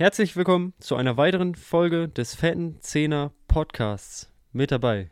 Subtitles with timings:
[0.00, 4.32] Herzlich willkommen zu einer weiteren Folge des Fetten Zehner Podcasts.
[4.52, 5.10] Mit dabei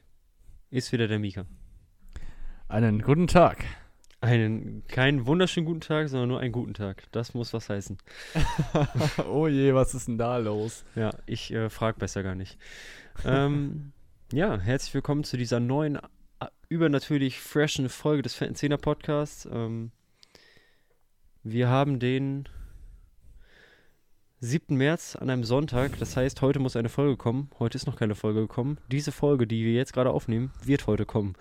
[0.71, 1.45] ist wieder der Mika.
[2.69, 3.65] Einen guten Tag.
[4.21, 7.03] Einen keinen wunderschönen guten Tag, sondern nur einen guten Tag.
[7.11, 7.99] Das muss was heißen.
[9.29, 10.85] oh je, was ist denn da los?
[10.95, 12.57] Ja, ich äh, frage besser gar nicht.
[13.25, 13.91] ähm,
[14.33, 15.99] ja, herzlich willkommen zu dieser neuen,
[16.69, 19.49] übernatürlich freshen Folge des Fetten Zehner Podcasts.
[19.51, 19.91] Ähm,
[21.43, 22.49] wir haben den
[24.41, 24.77] 7.
[24.77, 25.99] März an einem Sonntag.
[25.99, 27.51] Das heißt, heute muss eine Folge kommen.
[27.59, 28.79] Heute ist noch keine Folge gekommen.
[28.91, 31.35] Diese Folge, die wir jetzt gerade aufnehmen, wird heute kommen.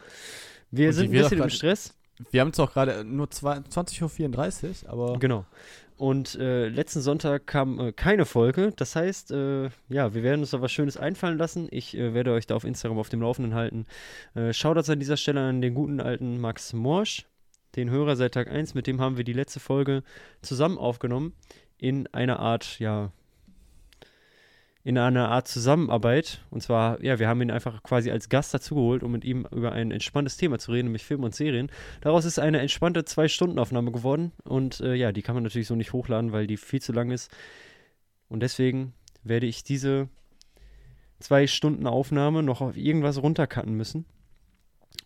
[0.71, 1.93] Wir sind ein bisschen im Stress.
[2.31, 5.19] Wir haben zwar gerade nur 20.34 Uhr, aber.
[5.19, 5.45] Genau.
[5.97, 8.73] Und äh, letzten Sonntag kam äh, keine Folge.
[8.75, 11.67] Das heißt, äh, ja, wir werden uns da was Schönes einfallen lassen.
[11.71, 13.85] Ich äh, werde euch da auf Instagram auf dem Laufenden halten.
[14.35, 17.25] Äh, Schaut an dieser Stelle an den guten alten Max Morsch,
[17.75, 18.73] den Hörer seit Tag 1.
[18.73, 20.03] Mit dem haben wir die letzte Folge
[20.41, 21.33] zusammen aufgenommen
[21.77, 23.11] in einer Art, ja,
[24.83, 26.41] in einer Art Zusammenarbeit.
[26.51, 29.71] Und zwar, ja, wir haben ihn einfach quasi als Gast dazugeholt, um mit ihm über
[29.71, 31.71] ein entspanntes Thema zu reden, nämlich Film und Serien.
[32.01, 34.31] Daraus ist eine entspannte Zwei-Stunden-Aufnahme geworden.
[34.43, 37.09] Und äh, ja, die kann man natürlich so nicht hochladen, weil die viel zu lang
[37.09, 37.35] ist.
[38.29, 40.07] Und deswegen werde ich diese
[41.19, 44.05] Zwei-Stunden-Aufnahme noch auf irgendwas runtercutten müssen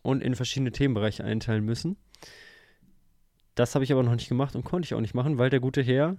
[0.02, 1.96] und in verschiedene Themenbereiche einteilen müssen.
[3.56, 5.62] Das habe ich aber noch nicht gemacht und konnte ich auch nicht machen, weil der
[5.62, 6.18] gute Herr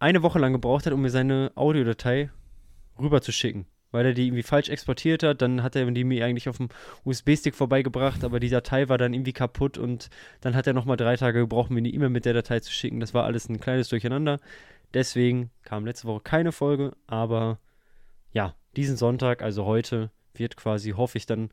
[0.00, 2.30] eine Woche lang gebraucht hat, um mir seine Audiodatei
[2.98, 3.66] rüberzuschicken.
[3.92, 6.68] Weil er die irgendwie falsch exportiert hat, dann hat er die mir eigentlich auf dem
[7.04, 11.16] USB-Stick vorbeigebracht, aber die Datei war dann irgendwie kaputt und dann hat er nochmal drei
[11.16, 13.00] Tage gebraucht, mir eine E-Mail mit der Datei zu schicken.
[13.00, 14.38] Das war alles ein kleines Durcheinander.
[14.94, 17.58] Deswegen kam letzte Woche keine Folge, aber
[18.32, 21.50] ja, diesen Sonntag, also heute, wird quasi, hoffe ich, dann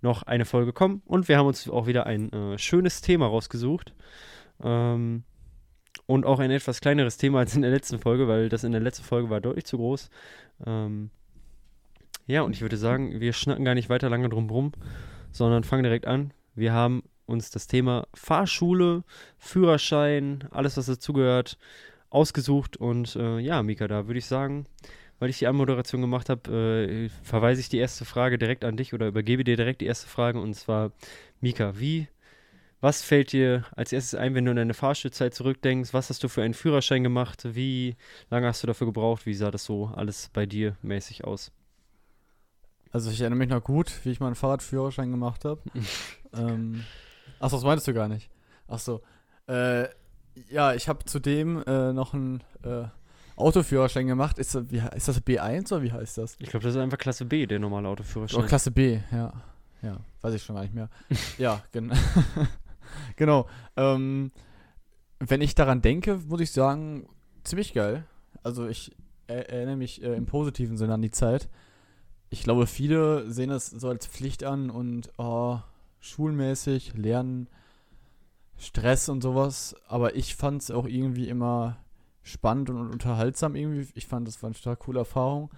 [0.00, 1.02] noch eine Folge kommen.
[1.06, 3.94] Und wir haben uns auch wieder ein äh, schönes Thema rausgesucht.
[4.62, 5.24] Ähm,
[6.06, 8.80] und auch ein etwas kleineres Thema als in der letzten Folge, weil das in der
[8.80, 10.10] letzten Folge war deutlich zu groß.
[10.66, 11.10] Ähm,
[12.26, 14.72] ja, und ich würde sagen, wir schnacken gar nicht weiter lange drum rum,
[15.32, 16.32] sondern fangen direkt an.
[16.54, 19.04] Wir haben uns das Thema Fahrschule,
[19.38, 21.58] Führerschein, alles, was dazugehört,
[22.10, 22.76] ausgesucht.
[22.76, 24.66] Und äh, ja, Mika, da würde ich sagen,
[25.18, 28.92] weil ich die Anmoderation gemacht habe, äh, verweise ich die erste Frage direkt an dich
[28.94, 30.40] oder übergebe dir direkt die erste Frage.
[30.40, 30.92] Und zwar,
[31.40, 32.08] Mika, wie
[32.80, 35.92] was fällt dir als erstes ein, wenn du an deine Fahrschulzeit zurückdenkst?
[35.92, 37.42] Was hast du für einen Führerschein gemacht?
[37.54, 37.96] Wie
[38.30, 39.26] lange hast du dafür gebraucht?
[39.26, 41.52] Wie sah das so alles bei dir mäßig aus?
[42.92, 45.60] Also ich erinnere mich noch gut, wie ich meinen Fahrradführerschein gemacht habe.
[46.34, 46.84] ähm,
[47.38, 48.30] achso, das meintest du gar nicht.
[48.66, 49.02] Achso.
[49.46, 49.88] Äh,
[50.48, 52.84] ja, ich habe zudem äh, noch einen äh,
[53.36, 54.38] Autoführerschein gemacht.
[54.38, 56.36] Ist, wie, ist das B1 oder wie heißt das?
[56.38, 58.42] Ich glaube, das ist einfach Klasse B, der normale Autoführerschein.
[58.42, 59.32] Oh, Klasse B, ja.
[59.82, 60.88] Ja, weiß ich schon gar nicht mehr.
[61.38, 61.94] ja, genau.
[63.16, 63.46] genau.
[63.76, 64.32] Ähm,
[65.18, 67.06] wenn ich daran denke, muss ich sagen,
[67.44, 68.04] ziemlich geil.
[68.42, 68.96] Also ich
[69.26, 71.48] erinnere mich äh, im positiven Sinne an die Zeit.
[72.30, 75.58] Ich glaube, viele sehen das so als Pflicht an und oh,
[76.00, 77.48] schulmäßig, Lernen,
[78.56, 79.74] Stress und sowas.
[79.88, 81.78] Aber ich fand es auch irgendwie immer
[82.22, 83.88] spannend und unterhaltsam irgendwie.
[83.94, 85.50] Ich fand, das war eine stark coole Erfahrung.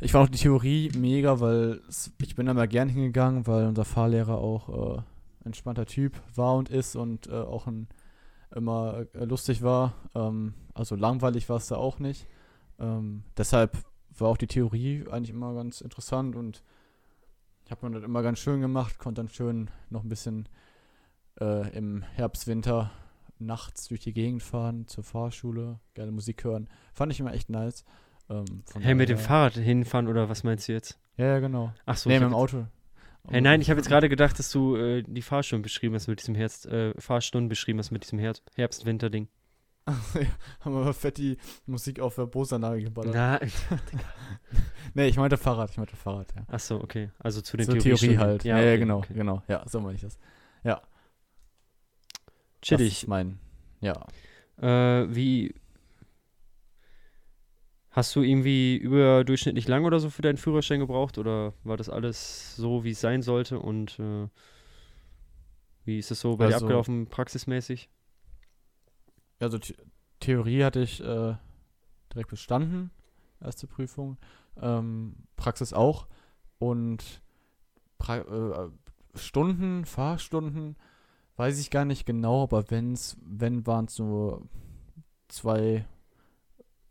[0.00, 1.82] Ich fand auch die Theorie mega, weil
[2.18, 5.02] ich bin da mal gern hingegangen, weil unser Fahrlehrer auch äh,
[5.44, 7.88] entspannter Typ war und ist und äh, auch ein,
[8.54, 9.94] immer äh, lustig war.
[10.14, 12.26] Ähm, also langweilig war es da auch nicht.
[12.78, 13.76] Ähm, deshalb
[14.18, 16.62] war auch die Theorie eigentlich immer ganz interessant und
[17.64, 20.48] ich habe mir das immer ganz schön gemacht, konnte dann schön noch ein bisschen
[21.40, 22.90] äh, im Herbst, Winter
[23.38, 26.68] nachts durch die Gegend fahren, zur Fahrschule, geile Musik hören.
[26.92, 27.84] Fand ich immer echt nice.
[28.28, 30.98] Ähm, hey, mit dem Fahrrad hinfahren oder was meinst du jetzt?
[31.16, 31.72] Ja, ja genau.
[31.86, 32.08] Ach so.
[32.08, 32.66] Nee, mit dem Auto.
[33.28, 36.20] Hey, nein, ich habe jetzt gerade gedacht, dass du äh, die Fahrstunden beschrieben hast mit
[36.20, 39.28] diesem Herbst, äh, Fahrstunden beschrieben hast mit diesem Herbst-Winter-Ding.
[39.86, 40.26] ja,
[40.60, 41.36] haben wir fett die
[41.66, 43.14] Musik auf der Bose-Anlage geballert.
[43.14, 43.52] Nein.
[44.94, 46.42] nee, ich meinte Fahrrad, ich meinte Fahrrad, ja.
[46.48, 47.10] Ach so, okay.
[47.18, 48.44] Also zu den Zur Theorie halt.
[48.44, 49.14] Ja, ja, okay, ja genau, okay.
[49.14, 49.42] genau.
[49.48, 50.18] Ja, so meine ich das.
[50.64, 50.82] Ja.
[52.62, 52.88] Chillig.
[52.88, 53.38] Das ist mein,
[53.80, 54.06] ja.
[54.60, 55.54] Äh, wie,
[57.90, 62.54] Hast du irgendwie überdurchschnittlich lang oder so für deinen Führerschein gebraucht oder war das alles
[62.54, 64.28] so, wie es sein sollte und äh,
[65.84, 67.88] wie ist es so bei also, dir abgelaufen, praxismäßig?
[69.40, 69.74] Also The
[70.20, 71.34] Theorie hatte ich äh,
[72.12, 72.90] direkt bestanden,
[73.40, 74.18] erste Prüfung,
[74.60, 76.06] ähm, Praxis auch
[76.58, 77.22] und
[77.98, 78.70] pra äh,
[79.16, 80.76] Stunden, Fahrstunden,
[81.36, 84.46] weiß ich gar nicht genau, aber wenn's, wenn waren es nur
[85.26, 85.86] zwei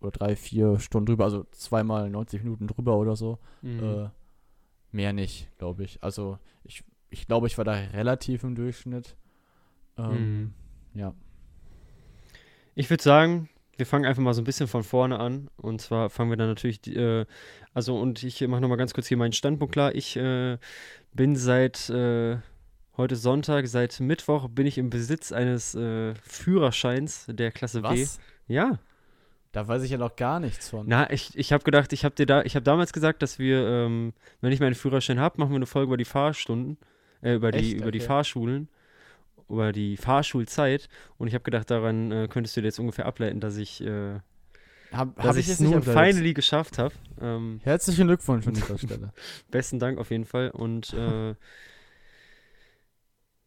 [0.02, 3.40] oder drei, vier Stunden drüber, also zweimal 90 Minuten drüber oder so.
[3.62, 3.84] Mhm.
[3.84, 4.10] Äh,
[4.92, 6.02] mehr nicht, glaube ich.
[6.02, 9.16] Also ich, ich glaube, ich war da relativ im Durchschnitt.
[9.98, 10.54] Ähm, mhm.
[10.94, 11.14] Ja.
[12.76, 13.50] Ich würde sagen,
[13.80, 15.50] wir fangen einfach mal so ein bisschen von vorne an.
[15.58, 17.26] Und zwar fangen wir dann natürlich, äh,
[17.74, 19.96] also und ich mache nochmal ganz kurz hier meinen Standpunkt klar.
[19.96, 20.58] Ich äh,
[21.14, 22.38] bin seit äh,
[22.98, 27.88] heute Sonntag, seit Mittwoch bin ich im Besitz eines äh, Führerscheins der Klasse B.
[27.88, 28.20] Was?
[28.48, 28.80] Ja.
[29.52, 30.86] Da weiß ich ja noch gar nichts von.
[30.88, 33.68] Na, ich, ich habe gedacht, ich habe dir da, ich habe damals gesagt, dass wir,
[33.68, 36.78] ähm, wenn ich meinen Führerschein habe, machen wir eine Folge über die Fahrstunden,
[37.22, 37.82] äh, über die, Echt?
[37.82, 38.08] über die Okay.
[38.08, 38.70] Fahrschulen,
[39.50, 40.88] über die Fahrschulzeit.
[41.18, 44.20] Und ich habe gedacht, daran äh, könntest du dir jetzt ungefähr ableiten, dass ich, äh,
[44.92, 46.94] Hab, dass hab ich es nun finally geschafft habe.
[47.20, 49.14] Ähm, Herzlichen Glückwunsch an dieser Stelle.
[49.50, 50.52] besten Dank auf jeden Fall.
[50.52, 51.34] Und äh,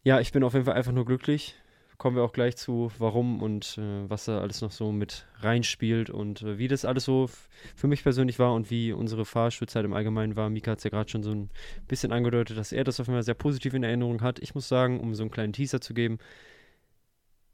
[0.02, 1.54] ja, ich bin auf jeden Fall einfach nur glücklich.
[2.02, 6.10] Kommen wir auch gleich zu, warum und äh, was da alles noch so mit reinspielt
[6.10, 7.30] und äh, wie das alles so
[7.76, 10.50] für mich persönlich war und wie unsere Fahrschulzeit im Allgemeinen war.
[10.50, 11.48] Mika hat es ja gerade schon so ein
[11.86, 14.40] bisschen angedeutet, dass er das auf Fall sehr positiv in Erinnerung hat.
[14.40, 16.18] Ich muss sagen, um so einen kleinen Teaser zu geben,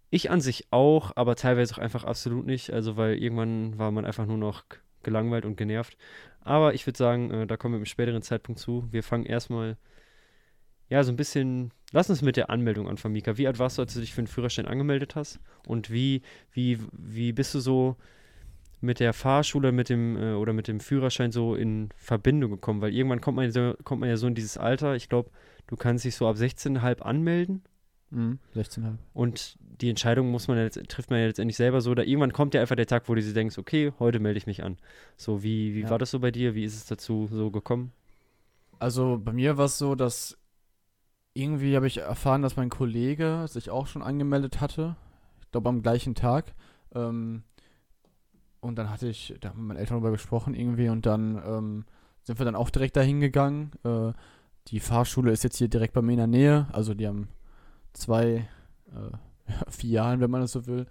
[0.08, 2.72] ich an sich auch, aber teilweise auch einfach absolut nicht.
[2.72, 4.64] Also, weil irgendwann war man einfach nur noch
[5.02, 5.98] gelangweilt und genervt.
[6.40, 8.88] Aber ich würde sagen, äh, da kommen wir im späteren Zeitpunkt zu.
[8.92, 9.76] Wir fangen erstmal,
[10.88, 11.70] ja, so ein bisschen.
[11.92, 13.38] Lass uns mit der Anmeldung anfangen, Mika.
[13.38, 15.40] Wie alt warst du, als du dich für den Führerschein angemeldet hast?
[15.66, 17.96] Und wie, wie, wie bist du so
[18.80, 22.82] mit der Fahrschule mit dem, äh, oder mit dem Führerschein so in Verbindung gekommen?
[22.82, 24.96] Weil irgendwann kommt man, so, kommt man ja so in dieses Alter.
[24.96, 25.30] Ich glaube,
[25.66, 27.62] du kannst dich so ab 16,5 anmelden.
[28.10, 28.96] mhm, 16,5.
[29.14, 31.94] Und die Entscheidung muss man ja letzt- trifft man ja letztendlich selber so.
[31.94, 34.46] Da irgendwann kommt ja einfach der Tag, wo du dir denkst, okay, heute melde ich
[34.46, 34.76] mich an.
[35.16, 35.90] So, wie, wie Ja.
[35.90, 36.54] war das so bei dir?
[36.54, 37.92] Wie ist es dazu so gekommen?
[38.78, 40.36] Also bei mir war es so, dass
[41.38, 44.96] irgendwie habe ich erfahren, dass mein Kollege sich auch schon angemeldet hatte.
[45.40, 46.54] Ich glaube am gleichen Tag.
[46.94, 47.44] Ähm,
[48.60, 51.84] und dann hatte ich, da haben meine Eltern darüber gesprochen irgendwie und dann ähm,
[52.22, 53.70] sind wir dann auch direkt dahin gegangen.
[53.84, 54.12] Äh,
[54.68, 56.66] die Fahrschule ist jetzt hier direkt bei mir in der Nähe.
[56.72, 57.28] Also die haben
[57.92, 58.48] zwei
[58.88, 59.16] äh,
[59.70, 60.86] Filialen, wenn man das so will.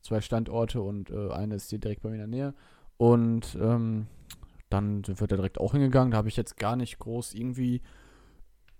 [0.00, 2.54] Zwei Standorte und äh, eine ist hier direkt bei mir in der Nähe.
[2.96, 4.06] Und ähm,
[4.70, 6.12] dann sind wir da direkt auch hingegangen.
[6.12, 7.82] Da habe ich jetzt gar nicht groß irgendwie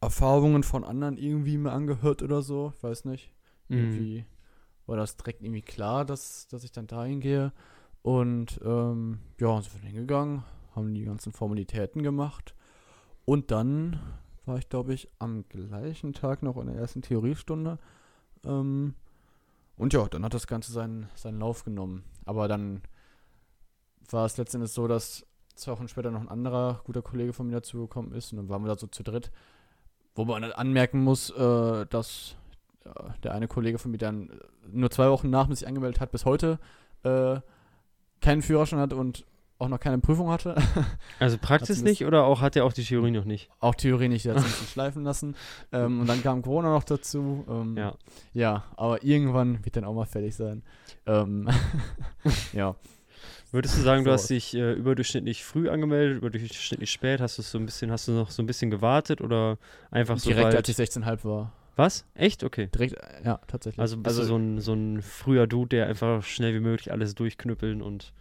[0.01, 2.73] Erfahrungen von anderen irgendwie mir angehört oder so.
[2.77, 3.33] Ich weiß nicht.
[3.69, 3.79] Mhm.
[3.79, 4.27] Irgendwie
[4.87, 7.53] war das direkt irgendwie klar, dass, dass ich dann dahin gehe.
[8.03, 12.55] Und ähm, ja, sind wir hingegangen, haben die ganzen Formalitäten gemacht.
[13.25, 14.01] Und dann
[14.47, 17.79] war ich, glaube ich, am gleichen Tag noch in der ersten Theoriestunde.
[18.45, 18.95] Ähm,
[19.77, 22.05] und ja, dann hat das Ganze seinen, seinen Lauf genommen.
[22.25, 22.83] Aber dann
[24.11, 27.55] war es letztendlich so, dass zwei Wochen später noch ein anderer guter Kollege von mir
[27.55, 28.33] dazugekommen ist.
[28.33, 29.31] Und dann waren wir da so zu dritt.
[30.19, 32.35] Wo man anmerken muss, äh, dass
[32.85, 34.31] ja, der eine Kollege von mir dann
[34.71, 36.59] nur zwei Wochen nach mir sich angemeldet hat, bis heute
[37.05, 37.37] äh,
[38.21, 39.25] keinen Führerschein hat und
[39.61, 40.57] auch noch keine Prüfung hatte.
[41.21, 43.49] Also Praxis nicht oder auch hat er auch die Theorie noch nicht?
[43.61, 45.37] auch Theorie nicht, der hat sich ein bisschen schleifen lassen.
[45.71, 47.45] Ähm, und dann kam Corona noch dazu.
[47.49, 47.95] Ähm, Ja.
[48.35, 50.63] Ja, aber irgendwann wird dann auch mal fertig sein.
[51.07, 51.49] Ähm,
[52.53, 52.75] ja.
[53.51, 54.15] Würdest du sagen, du So.
[54.15, 57.21] hast dich äh, überdurchschnittlich früh angemeldet, überdurchschnittlich spät?
[57.21, 59.59] Hast du so ein bisschen, hast du noch so ein bisschen gewartet oder
[59.91, 61.53] einfach so Direkt, als ich 16,5 war.
[61.77, 62.05] Was?
[62.15, 62.45] Echt?
[62.45, 62.67] Okay.
[62.75, 63.81] Direkt, äh, ja, tatsächlich.
[63.81, 67.15] Also bist du so ein, so ein früher Dude, der einfach schnell wie möglich alles
[67.15, 68.13] durchknüppeln und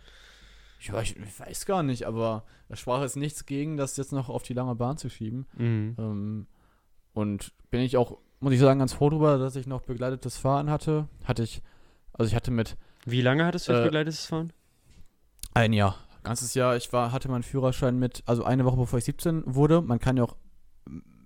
[0.79, 4.29] ja, ich, ich weiß gar nicht, aber da sprach jetzt nichts gegen, das jetzt noch
[4.29, 5.47] auf die lange Bahn zu schieben.
[5.57, 5.95] mhm.
[5.97, 6.47] Ähm,
[7.13, 10.69] und bin ich auch, muss ich sagen, ganz froh drüber, dass ich noch begleitetes Fahren
[10.69, 11.07] hatte.
[11.25, 11.63] Hatte ich,
[12.13, 14.53] also ich hatte mit Wie lange hattest du Äh, begleitetes Fahren?
[15.57, 19.05] Ein Jahr, ganzes Jahr, ich war, hatte meinen Führerschein mit, also eine Woche bevor ich
[19.05, 19.81] 17 wurde.
[19.81, 20.35] Man kann ja auch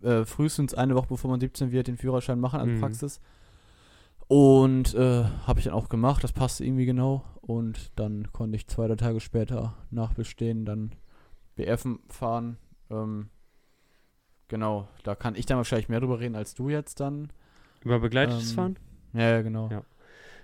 [0.04, 2.80] äh, frühestens eine Woche bevor man 17 wird den Führerschein machen, also Mhm.
[2.80, 3.20] Praxis.
[4.28, 7.24] Und äh, habe ich dann auch gemacht, das passte irgendwie genau.
[7.42, 10.92] Und dann konnte ich zwei, drei Tage später nach Bestehen dann
[11.56, 12.58] BF fahren.
[12.90, 13.30] Ähm,
[14.48, 17.30] genau, da kann ich dann wahrscheinlich mehr drüber reden als du jetzt dann.
[17.84, 18.80] Über begleitetes ähm, Fahren?
[19.14, 19.70] Ja, ja, genau.
[19.70, 19.84] Ja.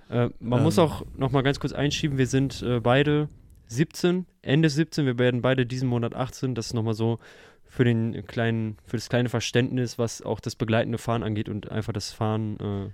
[0.10, 0.64] Äh, man Ähm.
[0.64, 3.30] muss auch noch mal ganz kurz einschieben, wir sind äh, beide
[3.68, 6.56] 17, Ende 17, wir werden beide diesen Monat 18.
[6.56, 7.20] Das ist noch mal so
[7.66, 11.94] für den kleinen, für das kleine Verständnis, was auch das begleitende Fahren angeht und einfach
[11.94, 12.94] das Fahren äh,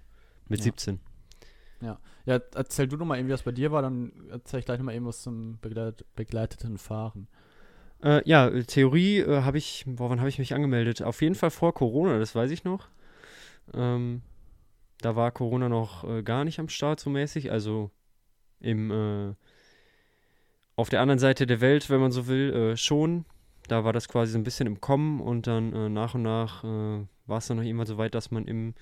[0.49, 0.63] mit Ja.
[0.65, 0.99] 17.
[2.25, 4.79] Ja, erzähl du doch mal eben, wie das bei dir war, dann erzähl ich gleich
[4.79, 7.27] noch mal eben was zum begleit begleiteten Fahren.
[8.01, 11.01] Äh, ja, Theorie äh, habe ich, boah, wann habe ich mich angemeldet?
[11.01, 12.87] Auf jeden Fall vor Corona, das weiß ich noch.
[13.73, 14.21] Ähm,
[14.99, 17.91] da war Corona noch äh, gar nicht am Start so mäßig, also
[18.61, 19.33] im, äh,
[20.75, 23.25] auf der anderen Seite der Welt, wenn man so will, äh, schon.
[23.67, 26.63] Da war das quasi so ein bisschen im Kommen und dann äh, nach und nach
[26.63, 28.73] äh, war es dann noch irgendwann so weit, dass man im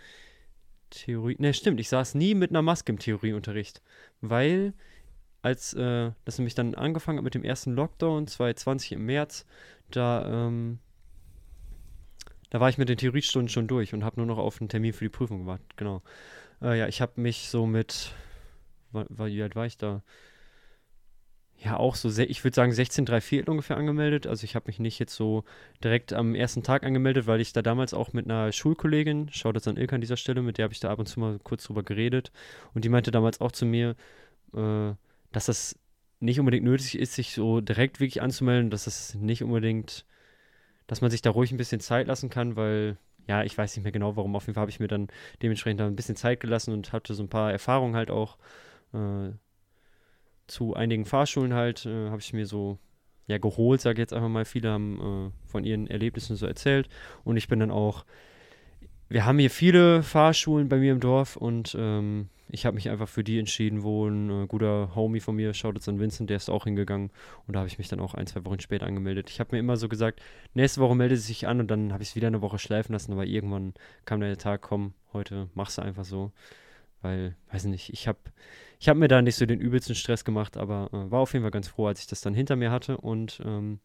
[0.90, 3.82] Theorie, ne, stimmt, ich saß nie mit einer Maske im Theorieunterricht,
[4.22, 4.74] weil
[5.42, 9.46] als äh, das nämlich dann angefangen hat mit dem ersten Lockdown 2020 im März,
[9.90, 10.80] da, ähm,
[12.50, 14.94] da war ich mit den Theoriestunden schon durch und habe nur noch auf einen Termin
[14.94, 16.02] für die Prüfung gewartet, genau.
[16.62, 18.14] Äh, ja, ich habe mich so mit,
[18.92, 20.04] wie alt war ich da?
[21.64, 24.26] Ja auch so, ich würde sagen 16 3 Viertel ungefähr angemeldet.
[24.26, 25.44] Also ich habe mich nicht jetzt so
[25.84, 29.68] direkt am ersten Tag angemeldet, weil ich da damals auch mit einer Schulkollegin, schaut jetzt
[29.68, 31.66] an Ilka an dieser Stelle, mit der habe ich da ab und zu mal kurz
[31.66, 32.32] drüber geredet.
[32.74, 33.96] Und die meinte damals auch zu mir,
[34.56, 34.94] äh,
[35.32, 35.78] dass das
[36.20, 40.06] nicht unbedingt nötig ist, sich so direkt wirklich anzumelden, dass das nicht unbedingt,
[40.88, 43.84] dass man sich da ruhig ein bisschen Zeit lassen kann, weil, ja, ich weiß nicht
[43.84, 44.36] mehr genau warum.
[44.36, 45.10] Auf jeden Fall habe ich mir dann
[45.44, 48.38] dementsprechend da ein bisschen Zeit gelassen und hatte so ein paar Erfahrungen halt auch
[48.94, 49.32] äh,
[50.52, 52.78] zu einigen Fahrschulen halt, äh, habe ich mir so
[53.28, 54.46] ja geholt, sage ich jetzt einfach mal.
[54.46, 56.90] Viele haben äh, von ihren Erlebnissen so erzählt
[57.24, 58.06] und ich bin dann auch,
[59.10, 63.08] wir haben hier viele Fahrschulen bei mir im Dorf und ähm, ich habe mich einfach
[63.08, 66.38] für die entschieden, wo ein äh, guter Homie von mir, schaut jetzt an Vincent, der
[66.38, 67.10] ist auch hingegangen
[67.48, 69.30] und da habe ich mich dann auch ein, zwei Wochen später angemeldet.
[69.30, 70.22] Ich habe mir immer so gesagt,
[70.54, 72.94] nächste Woche meldet sie sich an und dann habe ich es wieder eine Woche schleifen
[72.94, 73.74] lassen, aber irgendwann
[74.06, 76.32] kam der Tag, komm, heute machst du einfach so,
[77.02, 78.20] weil, weiß nicht, ich habe
[78.82, 81.44] ich habe mir da nicht so den übelsten Stress gemacht, aber äh, war auf jeden
[81.44, 83.80] Fall ganz froh, als ich das dann hinter mir hatte und ähm,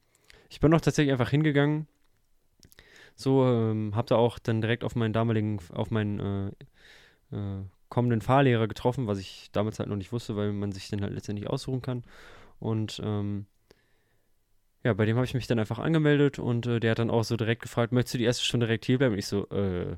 [0.49, 1.87] ich bin auch tatsächlich einfach hingegangen.
[3.15, 6.55] So, ähm, habe da auch dann direkt auf meinen damaligen, auf meinen
[7.31, 10.89] äh, äh, kommenden Fahrlehrer getroffen, was ich damals halt noch nicht wusste, weil man sich
[10.89, 12.03] dann halt letztendlich aussuchen kann.
[12.59, 13.45] Und ähm,
[14.83, 17.25] ja, bei dem habe ich mich dann einfach angemeldet und äh, der hat dann auch
[17.25, 19.13] so direkt gefragt, möchtest du die erste Stunde direkt hier bleiben?
[19.13, 19.97] Und ich so, äh,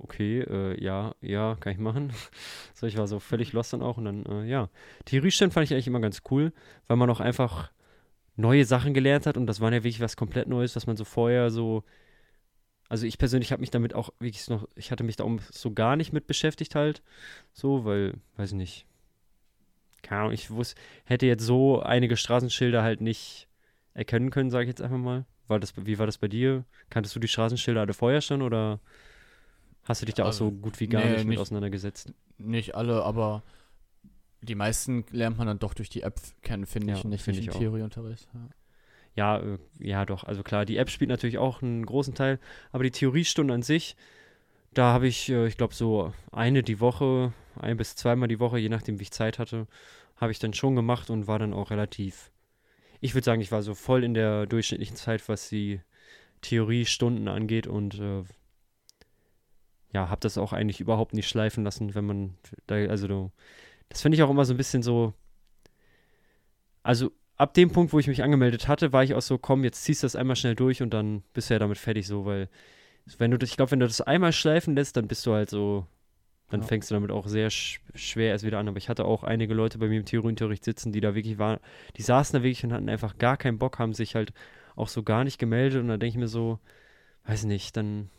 [0.00, 2.12] okay, äh, ja, ja, kann ich machen.
[2.74, 4.68] so, ich war so völlig lost dann auch und dann, äh, ja.
[5.04, 6.52] Theoriestellen fand ich eigentlich immer ganz cool,
[6.86, 7.70] weil man auch einfach
[8.36, 11.04] neue Sachen gelernt hat und das war ja wirklich was komplett Neues, was man so
[11.04, 11.84] vorher so,
[12.88, 15.72] also ich persönlich habe mich damit auch wirklich noch, ich hatte mich da auch so
[15.72, 17.02] gar nicht mit beschäftigt halt,
[17.52, 18.86] so, weil, weiß ich nicht,
[20.02, 23.48] keine Ahnung, ich wusste, hätte jetzt so einige Straßenschilder halt nicht
[23.94, 25.24] erkennen können, sage ich jetzt einfach mal.
[25.46, 26.64] War das, wie war das bei dir?
[26.90, 28.80] Kanntest du die Straßenschilder alle vorher schon oder
[29.84, 32.12] hast du dich da auch Also, so gut wie gar nee, nicht mit nicht- auseinandergesetzt?
[32.38, 33.42] Nicht alle, aber
[34.42, 37.36] die meisten lernt man dann doch durch die App kennen, finde Ja, ich, nicht find
[37.36, 37.58] durch den auch.
[37.58, 38.28] Theorieunterricht.
[38.32, 38.48] Ja.
[39.16, 40.24] Ja, äh, ja, doch.
[40.24, 42.38] Also klar, die App spielt natürlich auch einen großen Teil,
[42.72, 43.96] aber die Theoriestunde an sich,
[44.72, 48.58] da habe ich, äh, ich glaube, so eine die Woche, ein bis zweimal die Woche,
[48.58, 49.66] je nachdem, wie ich Zeit hatte,
[50.16, 52.30] habe ich dann schon gemacht und war dann auch relativ.
[53.00, 55.80] Ich würde sagen, ich war so voll in der durchschnittlichen Zeit, was die
[56.42, 58.22] Theoriestunden angeht und äh,
[59.92, 62.34] ja, habe das auch eigentlich überhaupt nicht schleifen lassen, wenn man
[62.66, 63.30] da, also du,
[63.88, 65.14] das finde ich auch immer so ein bisschen so,
[66.82, 69.84] also ab dem Punkt, wo ich mich angemeldet hatte, war ich auch so, komm, jetzt
[69.84, 72.48] ziehst du das einmal schnell durch und dann bist du ja damit fertig so, weil
[73.18, 75.86] wenn du ich glaube, wenn du das einmal schleifen lässt, dann bist du halt so,
[76.50, 76.66] dann Ja.
[76.66, 78.68] fängst du damit auch sehr sch schwer erst wieder an.
[78.68, 81.58] Aber ich hatte auch einige Leute bei mir im Theorieunterricht sitzen, die da wirklich waren,
[81.96, 84.32] die saßen da wirklich und hatten einfach gar keinen Bock, haben sich halt
[84.76, 86.58] auch so gar nicht gemeldet und dann denke ich mir so,
[87.26, 88.10] weiß nicht, dann,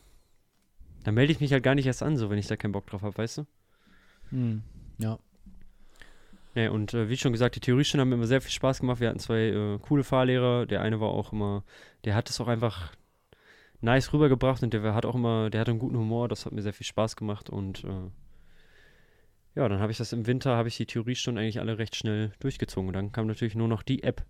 [1.04, 2.88] dann melde ich mich halt gar nicht erst an, so, wenn ich da keinen Bock
[2.88, 3.46] drauf habe, weißt du?
[4.30, 4.62] Hm.
[4.98, 5.20] Ja.
[6.54, 9.00] Ja, und äh, wie schon gesagt, die Theoriestunden haben mir immer sehr viel Spaß gemacht.
[9.00, 10.66] Wir hatten zwei äh, coole Fahrlehrer.
[10.66, 11.64] Der eine war auch immer,
[12.04, 12.92] der hat es auch einfach
[13.80, 16.28] nice rübergebracht und der hat auch immer, der hatte einen guten Humor.
[16.28, 18.10] Das hat mir sehr viel Spaß gemacht und äh,
[19.56, 22.32] ja, dann habe ich das im Winter, habe ich die Theoriestunden eigentlich alle recht schnell
[22.40, 22.88] durchgezogen.
[22.88, 24.26] Und dann kam natürlich nur noch die App.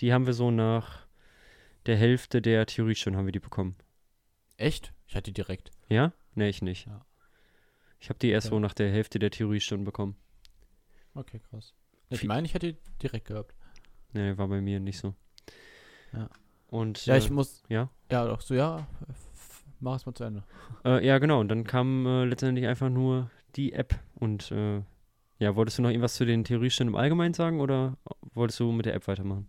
[0.00, 1.06] Die haben wir so nach
[1.86, 3.76] der Hälfte der Theoriestunden haben wir die bekommen.
[4.56, 4.92] Echt?
[5.06, 5.70] Ich hatte die direkt.
[5.88, 6.12] Ja?
[6.34, 6.86] Nee, ich nicht.
[6.86, 7.04] Ja.
[8.00, 8.54] Ich habe die erst Okay.
[8.56, 10.16] so nach der Hälfte der Theoriestunden bekommen.
[11.14, 11.74] Okay, krass.
[12.10, 13.54] Ich meine, ich hätte die direkt gehabt.
[14.12, 15.14] Nee, war bei mir nicht so.
[16.12, 16.28] Ja.
[16.68, 17.62] Und Ja, äh, ich muss.
[17.68, 17.88] ja?
[18.10, 18.86] Ja, doch, so, ja.
[19.80, 20.44] Mach es mal zu Ende.
[20.84, 21.40] Äh, ja, genau.
[21.40, 23.98] Und dann kam äh, letztendlich einfach nur die App.
[24.16, 24.82] Und äh,
[25.38, 27.96] ja, wolltest du noch irgendwas zu den Theoriestunden im Allgemeinen sagen oder
[28.34, 29.48] wolltest du mit der App weitermachen?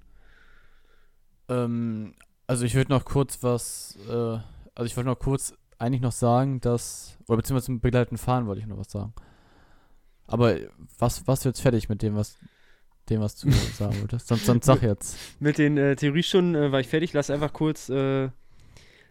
[1.49, 2.15] Ähm,
[2.47, 4.37] also ich würde noch kurz was, äh,
[4.75, 8.61] also ich wollte noch kurz eigentlich noch sagen, dass, oder beziehungsweise zum begleiteten Fahren wollte
[8.61, 9.13] ich noch was sagen.
[10.27, 10.57] Aber
[10.99, 12.37] was, was jetzt fertig mit dem, was,
[13.09, 14.27] dem, was du sagen wolltest?
[14.27, 15.17] Sonst, sonst sag jetzt.
[15.39, 17.13] Mit den äh, Theoriestunden äh, war ich fertig.
[17.13, 18.29] Lass einfach kurz, äh,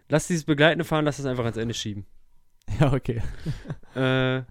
[0.09, 2.06] lass dieses begleitende Fahren, lass es einfach ans Ende schieben.
[2.80, 3.23] Ja, okay.
[3.94, 4.42] äh,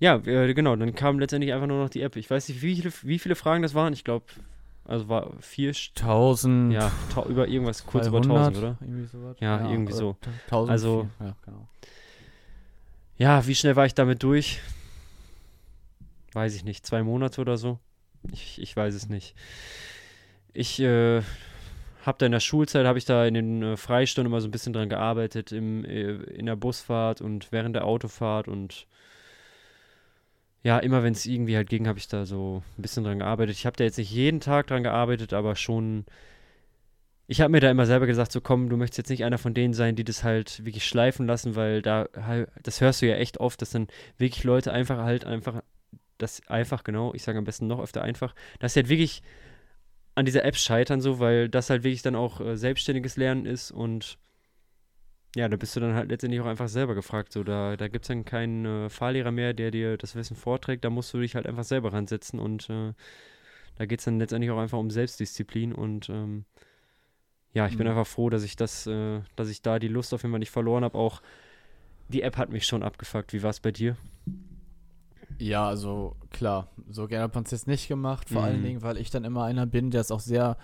[0.00, 0.74] ja, äh, genau.
[0.74, 2.16] Dann kam letztendlich einfach nur noch die App.
[2.16, 3.92] Ich weiß nicht, wie viele, wie viele Fragen das waren.
[3.92, 4.26] Ich glaube,
[4.88, 6.72] also war vier, St- 1000.
[6.72, 6.90] ja,
[7.28, 8.76] über irgendwas kurz über 200, 1000, oder?
[8.80, 9.36] Irgendwie sowas.
[9.40, 10.16] Ja, irgendwie oder so.
[10.46, 11.68] 1000, Also- Ja, genau.
[13.16, 14.60] Ja, wie schnell war ich damit durch?
[16.32, 17.78] Weiß ich nicht, zwei Monate oder so?
[18.32, 19.34] Ich, ich weiß es nicht.
[20.52, 21.22] Ich äh,
[22.04, 24.50] habe da in der Schulzeit, habe ich da in den äh, Freistunden immer so ein
[24.52, 28.86] bisschen dran gearbeitet, im, äh, in der Busfahrt und während der Autofahrt und
[30.62, 33.56] ja, immer wenn es irgendwie halt ging, habe ich da so ein bisschen dran gearbeitet.
[33.56, 36.04] Ich habe da jetzt nicht jeden Tag dran gearbeitet, aber schon.
[37.30, 39.52] Ich habe mir da immer selber gesagt, so komm, du möchtest jetzt nicht einer von
[39.52, 42.08] denen sein, die das halt wirklich schleifen lassen, weil da
[42.62, 45.62] das hörst du ja echt oft, dass dann wirklich Leute einfach halt einfach,
[46.16, 49.22] das einfach, genau, ich sage am besten noch öfter einfach, dass sie halt wirklich
[50.14, 53.70] an dieser App scheitern, so, weil das halt wirklich dann auch äh, selbstständiges Lernen ist
[53.70, 54.18] und
[55.36, 57.32] ja, da bist du dann halt letztendlich auch einfach selber gefragt.
[57.32, 60.84] So, da, da gibt es dann keinen äh, Fahrlehrer mehr, der dir das Wissen vorträgt,
[60.84, 62.92] da musst du dich halt einfach selber ransetzen und äh,
[63.76, 66.44] da geht es dann letztendlich auch einfach um Selbstdisziplin und ähm,
[67.52, 67.90] ja, ich bin Mhm.
[67.90, 70.50] einfach froh, dass ich das, äh, dass ich da die Lust auf jeden Fall nicht
[70.50, 70.98] verloren habe.
[70.98, 71.22] Auch
[72.08, 73.32] die App hat mich schon abgefuckt.
[73.32, 73.96] Wie war es bei dir?
[75.38, 78.62] Ja, also klar, so gerne hat man es jetzt nicht gemacht, vor allen Mhm.
[78.62, 80.56] Dingen, weil ich dann immer einer bin, der es auch sehr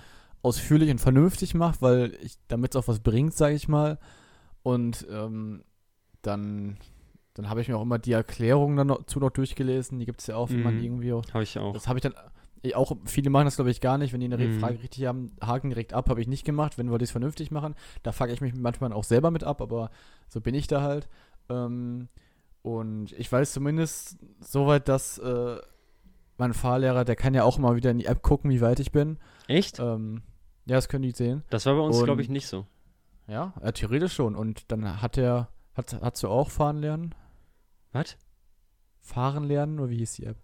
[0.42, 3.98] ausführlich und vernünftig macht, weil ich, damit es auch was bringt, sage ich mal.
[4.64, 5.62] Und ähm,
[6.22, 6.78] dann,
[7.34, 10.00] dann habe ich mir auch immer die Erklärungen dazu noch durchgelesen.
[10.00, 10.82] Die gibt es ja auch, wenn man Mhm.
[10.82, 11.24] irgendwie auch.
[11.32, 11.72] Habe ich auch.
[11.72, 12.14] Das habe ich dann.
[12.62, 14.14] Ich auch, viele machen das, glaube ich, gar nicht.
[14.14, 14.58] Wenn die eine Mhm.
[14.58, 16.78] Frage richtig haben, haken direkt ab, habe ich nicht gemacht.
[16.78, 19.90] Wenn wir das vernünftig machen, da fuck ich mich manchmal auch selber mit ab, aber
[20.30, 21.06] so bin ich da halt.
[21.50, 22.08] Ähm,
[22.62, 25.58] und ich weiß zumindest soweit, dass äh,
[26.38, 28.92] mein Fahrlehrer, der kann ja auch mal wieder in die App gucken, wie weit ich
[28.92, 29.18] bin.
[29.46, 29.78] Echt?
[29.78, 30.22] Ähm,
[30.64, 31.42] ja, das können die sehen.
[31.50, 32.64] Das war bei uns, glaube ich, nicht so.
[33.26, 34.34] Ja, äh, theoretisch schon.
[34.34, 37.14] Und dann hat er, hat, hast du auch fahren lernen?
[37.92, 38.16] Was?
[39.00, 40.36] Fahren lernen, oder wie hieß die App?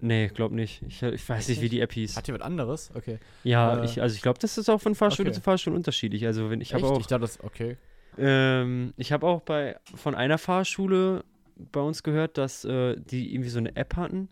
[0.00, 0.82] Nee, glaub nicht.
[0.82, 2.16] Ich, ich weiß nicht, wie die App hieß.
[2.16, 2.90] Hat die was anderes?
[2.94, 3.18] Okay.
[3.44, 5.36] Ja, äh, ich, also ich glaube, das ist auch von Fahrschule okay.
[5.36, 6.26] zu Fahrschule unterschiedlich.
[6.26, 7.78] Also wenn ich habe auch, Ich dachte, das, okay.
[8.18, 11.24] ähm, ich habe auch bei von einer Fahrschule
[11.56, 14.28] bei uns gehört, dass äh, die irgendwie so eine App hatten,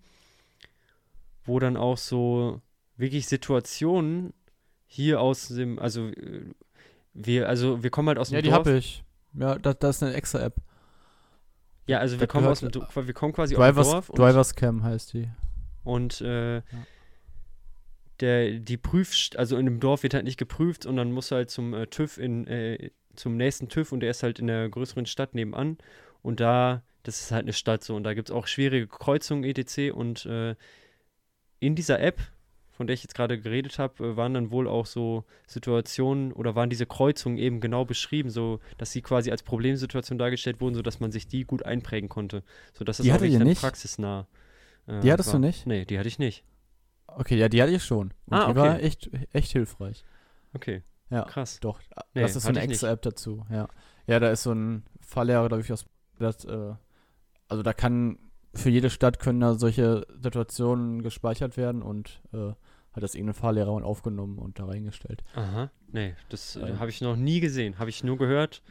[1.45, 2.61] wo dann auch so
[2.97, 4.35] wirklich Situationen
[4.87, 6.45] hier aus dem, also äh,
[7.15, 8.59] wir, also wir kommen halt aus dem Ja, die Dorf.
[8.67, 9.05] habe ich.
[9.35, 10.57] Ja, das, das ist eine extra App.
[11.87, 14.19] Ja, also wir kommen aus dem, Do- wir kommen quasi aus dem Drivers, Dorf und
[14.19, 15.29] Drivers Cam heißt die.
[15.83, 16.63] Und äh,
[18.21, 21.35] der, die Prüf, also in dem Dorf wird halt nicht geprüft und dann musst du
[21.35, 24.69] halt zum äh, TÜV in, äh, zum nächsten TÜV und der ist halt in der
[24.69, 25.79] größeren Stadt nebenan.
[26.23, 29.45] Und da, das ist halt eine Stadt so und da gibt es auch schwierige Kreuzungen
[29.45, 29.93] etc.
[29.93, 30.55] Und äh,
[31.61, 32.21] in dieser App,
[32.77, 36.55] von der ich jetzt gerade geredet habe, äh, waren dann wohl auch so Situationen oder
[36.55, 41.01] waren diese Kreuzungen eben genau beschrieben, so dass sie quasi als Problemsituation dargestellt wurden, sodass
[41.01, 42.43] man sich die gut einprägen konnte.
[42.73, 43.61] Sodass es Die auch wirklich dann nicht?
[43.61, 44.27] praxisnah
[44.87, 45.41] äh, Die hattest du war.
[45.41, 45.67] nicht?
[45.67, 46.45] Nee, die hatte ich nicht.
[47.07, 48.13] Okay, ja, die hatte ich schon.
[48.27, 48.85] Und Ah, die war okay.
[48.87, 50.05] echt, echt hilfreich.
[50.53, 51.61] Okay, Ja, krass.
[51.61, 51.81] doch.
[52.15, 53.69] Nee, das ist so eine extra App dazu, ja.
[54.07, 55.87] Ja, da ist so ein Fahrlehrer, glaube ich, aus
[56.19, 56.75] das, äh,
[57.49, 58.19] also da kann
[58.55, 62.53] für jede Stadt können da solche Situationen gespeichert werden und äh,
[62.93, 65.23] hat das irgendein Fahrlehrer mal aufgenommen und da reingestellt.
[65.35, 68.63] Aha, nee, das äh, habe ich noch nie gesehen, habe ich nur gehört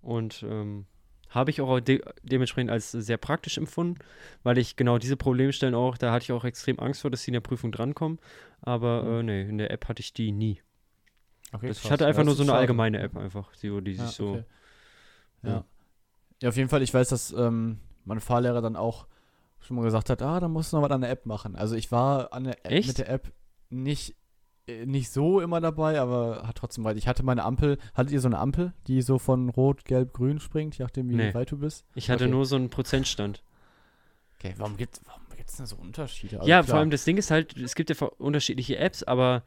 [0.00, 0.86] und ähm,
[1.30, 3.98] habe ich auch de dementsprechend als sehr praktisch empfunden,
[4.44, 7.30] weil ich genau diese Problemstellen auch, da hatte ich auch extrem Angst vor, dass sie
[7.30, 8.18] in der Prüfung drankommen,
[8.62, 9.08] aber Mhm.
[9.10, 10.60] äh, nee, in der App hatte ich die nie.
[11.52, 13.94] Okay, Das, ich hatte Ja, einfach das nur so eine allgemeine App einfach, die, die
[13.94, 14.44] sich Ja, so, okay.
[15.42, 15.50] ja.
[15.50, 15.64] ja.
[16.42, 17.78] ja, auf jeden Fall, ich weiß, dass ähm,
[18.08, 19.06] mein Fahrlehrer dann auch
[19.60, 21.54] schon mal gesagt hat, ah, da musst du noch was an der App machen.
[21.56, 23.32] Also ich war an der App, mit der App
[23.70, 24.14] nicht,
[24.66, 26.96] äh, nicht so immer dabei, aber hat trotzdem weit.
[26.96, 30.38] Ich hatte meine Ampel, hattet ihr so eine Ampel, die so von Rot, Gelb, Grün
[30.40, 31.34] springt, je nachdem, wie Nee.
[31.34, 31.84] weit du bist?
[31.94, 32.30] ich hatte Okay.
[32.32, 33.42] nur so einen Prozentstand.
[34.38, 36.36] Okay, warum gibt warum gibt's denn so Unterschiede?
[36.38, 39.42] Also ja, klar, vor allem das Ding ist halt, es gibt ja unterschiedliche Apps, aber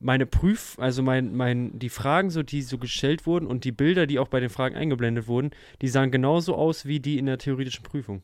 [0.00, 4.06] meine Prüf, also mein, mein, die Fragen, so, die so gestellt wurden und die Bilder,
[4.06, 5.50] die auch bei den Fragen eingeblendet wurden,
[5.82, 8.22] die sahen genauso aus wie die in der theoretischen Prüfung.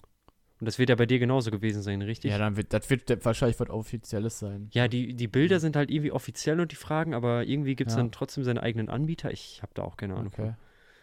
[0.61, 2.31] Und das wird ja bei dir genauso gewesen sein, richtig?
[2.31, 4.69] Ja, dann wird, das wird wahrscheinlich was Offizielles sein.
[4.73, 7.97] Ja, die, die Bilder sind halt irgendwie offiziell und die Fragen, aber irgendwie gibt es
[7.97, 8.03] Ja.
[8.03, 9.31] dann trotzdem seine eigenen Anbieter.
[9.31, 10.33] Ich habe da auch keine Ahnung.
[10.35, 10.53] Okay.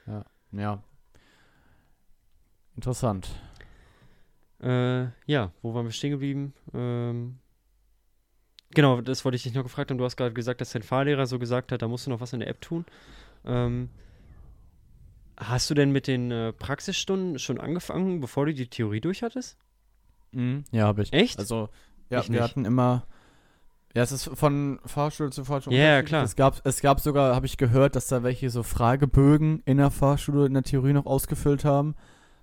[0.06, 0.26] Ja.
[0.52, 0.84] Ja.
[2.76, 3.30] Interessant.
[4.62, 6.54] Äh, ja, wo waren wir stehen geblieben?
[6.74, 7.40] Ähm,
[8.74, 9.98] genau, das wollte ich dich noch gefragt haben.
[9.98, 12.34] Du hast gerade gesagt, dass dein Fahrlehrer so gesagt hat, da musst du noch was
[12.34, 12.86] in der App tun.
[13.46, 13.90] Ähm,
[15.38, 19.58] hast du denn mit den äh, Praxisstunden schon angefangen, bevor du die Theorie durch hattest?
[20.32, 20.64] Mhm.
[20.72, 21.14] Ja, habe ich.
[21.14, 21.40] Echt?
[21.40, 21.70] Also,
[22.10, 22.50] ja, Ich wir nicht.
[22.50, 23.06] hatten immer.
[23.96, 25.76] Ja, es ist von Fahrschule zu Fahrschule.
[25.76, 26.24] Ja, ja, klar.
[26.24, 29.90] Es gab, es gab sogar, habe ich gehört, dass da welche so Fragebögen in der
[29.92, 31.96] Fahrschule in der Theorie noch ausgefüllt haben.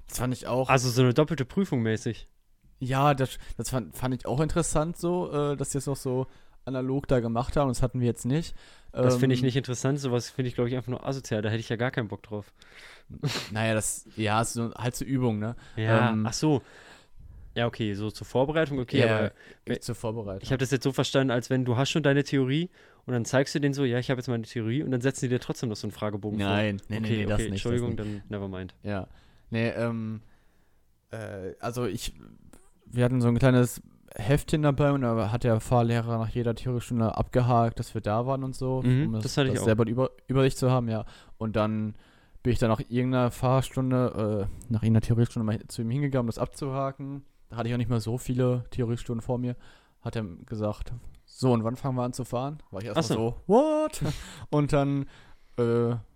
[0.08, 0.68] Das fand ich auch.
[0.68, 2.28] Also so eine doppelte Prüfung mäßig.
[2.80, 6.26] Ja, das, das fand, fand ich auch interessant so, äh, dass die es noch so
[6.64, 7.68] analog da gemacht haben.
[7.68, 8.54] Das hatten wir jetzt nicht.
[8.92, 9.98] Das finde ich Ähm, nicht interessant.
[9.98, 11.42] Sowas finde ich, glaube ich, einfach nur asozial.
[11.42, 12.52] Da hätte ich ja gar keinen Bock drauf.
[13.50, 15.56] Naja, das, ja, ist so, halt zur Übung, ne?
[15.76, 16.62] Ja, Ähm, ach so.
[17.56, 19.32] Ja, okay, so zur Vorbereitung, okay, Ja, aber
[19.64, 20.42] ich zur Vorbereitung.
[20.42, 22.68] ich habe das jetzt so verstanden, als wenn du hast schon deine Theorie
[23.06, 25.26] und dann zeigst du denen so, ja, ich habe jetzt meine Theorie und dann setzen
[25.26, 26.86] die dir trotzdem noch so einen Fragebogen Nein, vor.
[26.88, 27.64] nee, nee, okay, nee, das okay, nicht.
[27.64, 28.00] das Entschuldigung, nicht.
[28.00, 28.74] dann never mind.
[28.82, 29.06] Ja.
[29.50, 30.20] Nee, ähm,
[31.10, 32.14] äh, also ich,
[32.94, 33.82] wir hatten so ein kleines
[34.16, 38.44] Heftchen dabei und da hat der Fahrlehrer nach jeder Theoriestunde abgehakt, dass wir da waren
[38.44, 39.64] und so, Mhm, um das ich auch.
[39.64, 41.04] selber über, Übersicht zu haben, ja.
[41.36, 41.94] Und dann
[42.42, 46.28] bin ich dann nach irgendeiner Fahrstunde, äh, nach irgendeiner Theoriestunde mal zu ihm hingegangen, um
[46.28, 47.24] das abzuhaken.
[47.48, 49.56] Da hatte ich auch nicht mehr so viele Theoriestunden vor mir.
[50.02, 50.92] Hat er gesagt,
[51.24, 52.58] so, und wann fangen wir an zu fahren?
[52.70, 54.00] War ich erstmal Ach so, what?
[54.50, 55.06] Und dann
[55.56, 55.62] äh,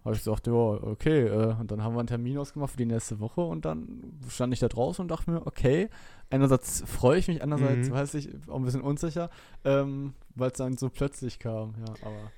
[0.04, 1.26] habe ich gesagt, ja, okay.
[1.26, 4.52] Äh, und dann haben wir einen Termin ausgemacht für die nächste Woche und dann stand
[4.52, 5.88] ich da draußen und dachte mir, okay,
[6.30, 7.94] einerseits freue ich mich, andererseits Mhm.
[7.94, 9.30] weiß ich auch ein bisschen unsicher,
[9.64, 11.74] ähm, weil es dann so plötzlich kam.
[11.86, 12.32] Ja, aber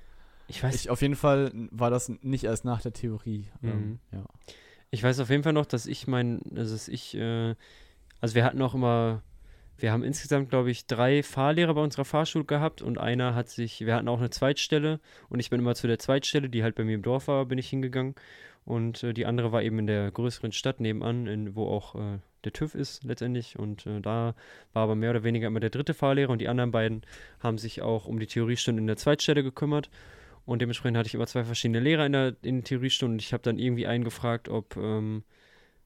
[0.47, 3.47] Ich weiß, ich, auf jeden Fall war das nicht erst nach der Theorie.
[3.61, 3.69] Mhm.
[3.69, 4.25] Ähm, ja.
[4.89, 7.55] Ich weiß auf jeden Fall noch, dass ich mein, also dass ich, äh,
[8.19, 9.23] also wir hatten auch immer,
[9.77, 13.79] wir haben insgesamt, glaube ich, drei Fahrlehrer bei unserer Fahrschule gehabt und einer hat sich,
[13.85, 14.99] wir hatten auch eine Zweitstelle
[15.29, 17.57] und ich bin immer zu der Zweitstelle, die halt bei mir im Dorf war, bin
[17.57, 18.15] ich hingegangen
[18.65, 22.19] und äh, die andere war eben in der größeren Stadt nebenan, in, wo auch äh,
[22.43, 24.35] der TÜV ist letztendlich und äh, da
[24.73, 27.01] war aber mehr oder weniger immer der dritte Fahrlehrer und die anderen beiden
[27.39, 29.89] haben sich auch um die Theoriestunden in der Zweitstelle gekümmert
[30.45, 33.15] und dementsprechend hatte ich immer zwei verschiedene Lehrer in der in den Theoriestunden.
[33.15, 35.23] Und ich habe dann irgendwie einen gefragt, ob ähm,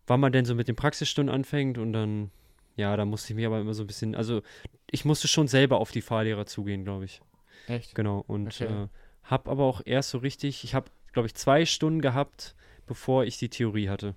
[0.08, 1.78] wann man denn so mit den Praxisstunden anfängt.
[1.78, 2.32] Und dann,
[2.76, 4.42] ja, da musste ich mich aber immer so ein bisschen, also
[4.90, 7.22] ich musste schon selber auf die Fahrlehrer zugehen, glaube ich.
[7.68, 7.96] Echt?
[7.96, 8.24] Genau.
[8.28, 8.84] Und Okay.
[8.84, 8.88] äh,
[9.24, 13.38] habe aber auch erst so richtig, ich habe, glaube ich, zwei Stunden gehabt, bevor ich
[13.38, 14.16] die Theorie hatte.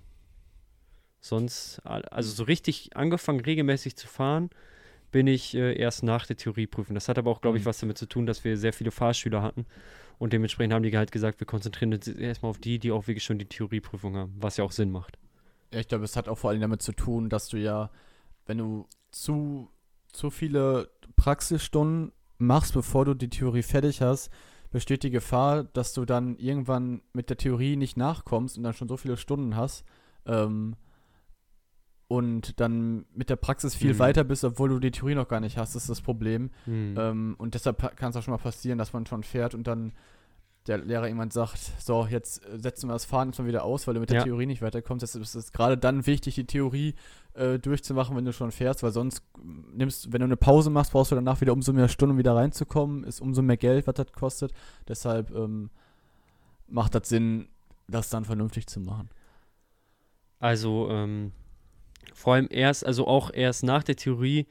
[1.21, 4.49] Sonst, also so richtig angefangen, regelmäßig zu fahren,
[5.11, 6.93] bin ich äh, erst nach der Theorieprüfung.
[6.93, 7.67] Das hat aber auch, glaube ich, Mhm.
[7.67, 9.65] was damit zu tun, dass wir sehr viele Fahrschüler hatten.
[10.17, 13.23] Und dementsprechend haben die halt gesagt, wir konzentrieren uns erstmal auf die, die auch wirklich
[13.23, 15.17] schon die Theorieprüfung haben, was ja auch Sinn macht.
[15.73, 17.89] Ja, ich glaube, es hat auch vor allem damit zu tun, dass du ja,
[18.45, 19.69] wenn du zu,
[20.11, 24.29] zu viele Praxisstunden machst, bevor du die Theorie fertig hast,
[24.71, 28.87] besteht die Gefahr, dass du dann irgendwann mit der Theorie nicht nachkommst und dann schon
[28.87, 29.83] so viele Stunden hast
[30.25, 30.75] ähm,
[32.07, 33.99] und dann mit der Praxis viel Mhm.
[33.99, 35.75] weiter bist, obwohl du die Theorie noch gar nicht hast.
[35.75, 36.49] Das ist das Problem.
[36.65, 36.95] Hm.
[36.97, 39.93] Ähm, und deshalb kann es auch schon mal passieren, dass man schon fährt und dann
[40.67, 43.87] der Lehrer irgendwann sagt, so, jetzt äh, setzen wir das Fahren jetzt mal wieder aus,
[43.87, 44.23] weil du mit der Ja.
[44.23, 45.03] Theorie nicht weiterkommst.
[45.03, 46.95] Deshalb ist es gerade dann wichtig, die Theorie
[47.33, 50.91] äh, durchzumachen, wenn du schon fährst, weil sonst mm, nimmst, wenn du eine Pause machst,
[50.91, 53.95] brauchst du danach wieder umso mehr Stunden, um wieder reinzukommen, ist umso mehr Geld, was
[53.95, 54.53] das kostet.
[54.87, 55.69] Deshalb ähm,
[56.67, 57.47] macht das Sinn,
[57.87, 59.09] das dann vernünftig zu machen.
[60.39, 61.31] Also ähm,
[62.13, 64.47] vor allem erst, also auch erst nach der Theorie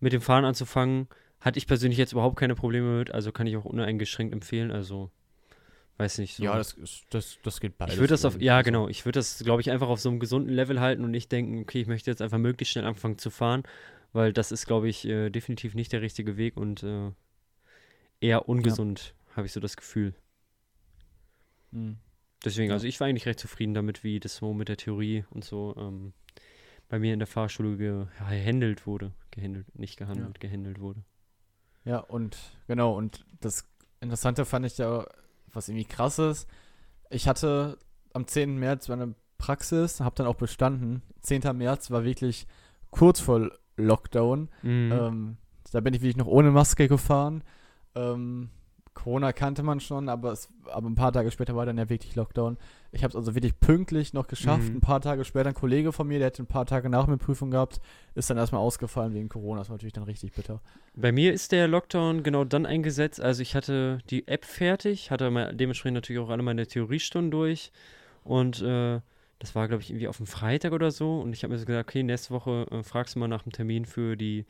[0.00, 1.08] mit dem Fahren anzufangen,
[1.40, 3.10] hatte ich persönlich jetzt überhaupt keine Probleme mit.
[3.12, 4.70] Also kann ich auch uneingeschränkt empfehlen.
[4.70, 5.10] Also
[6.00, 6.36] weiß nicht.
[6.36, 6.42] So.
[6.42, 6.76] Ja, das,
[7.10, 7.94] das, das geht beides.
[7.94, 10.18] ich würde das auf, ja genau, ich würde das, glaube ich, einfach auf so einem
[10.18, 13.30] gesunden Level halten und nicht denken, okay, ich möchte jetzt einfach möglichst schnell anfangen zu
[13.30, 13.62] fahren,
[14.12, 17.12] weil das ist, glaube ich, äh, definitiv nicht der richtige Weg und äh,
[18.20, 20.14] eher ungesund, habe ich so das Gefühl.
[21.70, 21.92] mm.
[22.42, 22.74] Deswegen, Ja.
[22.74, 25.74] also ich war eigentlich recht zufrieden damit, wie das so mit der Theorie und so
[25.76, 26.14] ähm,
[26.88, 29.12] bei mir in der Fahrschule ge gehandelt wurde.
[29.30, 31.04] Gehandelt, nicht gehandelt, gehandelt wurde.
[31.84, 33.66] Ja, und genau, und das
[34.00, 35.06] Interessante fand ich ja,
[35.52, 36.48] was irgendwie krass ist,
[37.10, 37.78] ich hatte
[38.12, 38.58] am 10.
[38.58, 41.02] März meine Praxis, habe dann auch bestanden.
[41.22, 41.56] 10.
[41.56, 42.46] März war wirklich
[42.90, 44.48] kurz vor Lockdown.
[44.62, 44.92] Mhm.
[44.92, 45.36] Ähm,
[45.72, 47.42] da bin ich wirklich noch ohne Maske gefahren.
[47.94, 48.50] Ähm,
[49.02, 52.16] Corona kannte man schon, aber, es, aber ein paar Tage später war dann ja wirklich
[52.16, 52.58] Lockdown.
[52.92, 54.68] Ich habe es also wirklich pünktlich noch geschafft.
[54.68, 54.76] Mhm.
[54.76, 57.16] Ein paar Tage später ein Kollege von mir, der hätte ein paar Tage nach mir
[57.16, 57.80] Prüfung gehabt,
[58.14, 59.60] ist dann erstmal ausgefallen wegen Corona.
[59.60, 60.60] Das war natürlich dann richtig bitter.
[60.94, 63.20] Bei mir ist der Lockdown genau dann eingesetzt.
[63.20, 67.72] Also ich hatte die App fertig, hatte dementsprechend natürlich auch alle meine Theoriestunden durch.
[68.22, 69.00] Und äh,
[69.40, 71.20] das war, glaube ich, irgendwie auf dem Freitag oder so.
[71.20, 73.52] Und ich habe mir so gesagt, okay, nächste Woche äh, fragst du mal nach dem
[73.52, 74.44] Termin für die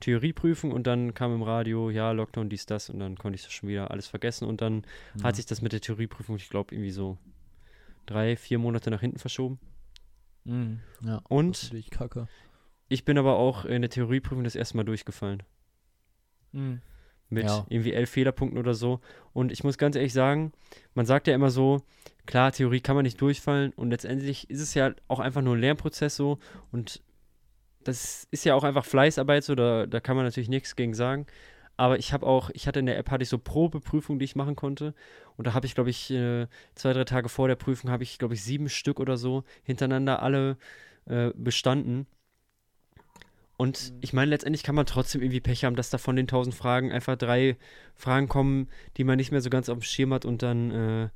[0.00, 0.72] Theorieprüfung.
[0.72, 2.90] Und dann kam im Radio, ja, Lockdown, dies, das.
[2.90, 4.46] Und dann konnte ich das schon wieder alles vergessen.
[4.46, 4.84] Und dann
[5.22, 7.18] hat sich das mit der Theorieprüfung, ich glaube, irgendwie so
[8.06, 9.58] drei, vier Monate nach hinten verschoben.
[10.44, 10.80] Mhm.
[11.02, 11.22] Ja.
[11.28, 11.72] Und
[12.88, 15.42] ich bin aber auch in der Theorieprüfung das erste Mal durchgefallen.
[16.52, 16.80] Mhm.
[17.28, 17.66] mit Ja.
[17.68, 19.00] irgendwie elf Fehlerpunkten oder so.
[19.32, 20.52] Und ich muss ganz ehrlich sagen,
[20.94, 21.82] man sagt ja immer so,
[22.24, 25.60] klar, Theorie kann man nicht durchfallen und letztendlich ist es ja auch einfach nur ein
[25.60, 26.38] Lernprozess so
[26.70, 27.02] und
[27.86, 31.26] das ist ja auch einfach Fleißarbeit so, da, da kann man natürlich nichts gegen sagen.
[31.78, 34.36] Aber ich habe auch, ich hatte in der App, hatte ich so Probeprüfungen, die ich
[34.36, 34.94] machen konnte.
[35.36, 38.18] Und da habe ich, glaube ich, äh, zwei, drei Tage vor der Prüfung habe ich,
[38.18, 40.56] glaube ich, sieben Stück oder so hintereinander alle
[41.06, 42.06] äh, bestanden.
[43.56, 43.98] Und Mhm.
[44.00, 46.92] ich meine, letztendlich kann man trotzdem irgendwie Pech haben, dass da von den tausend Fragen
[46.92, 47.56] einfach drei
[47.94, 51.08] Fragen kommen, die man nicht mehr so ganz auf dem Schirm hat und dann, äh,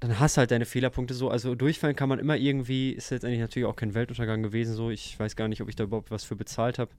[0.00, 1.30] dann hast halt deine Fehlerpunkte so.
[1.30, 4.90] Also durchfallen kann man immer irgendwie, ist letztendlich natürlich auch kein Weltuntergang gewesen so.
[4.90, 6.90] Ich weiß gar nicht, ob ich da überhaupt was für bezahlt habe,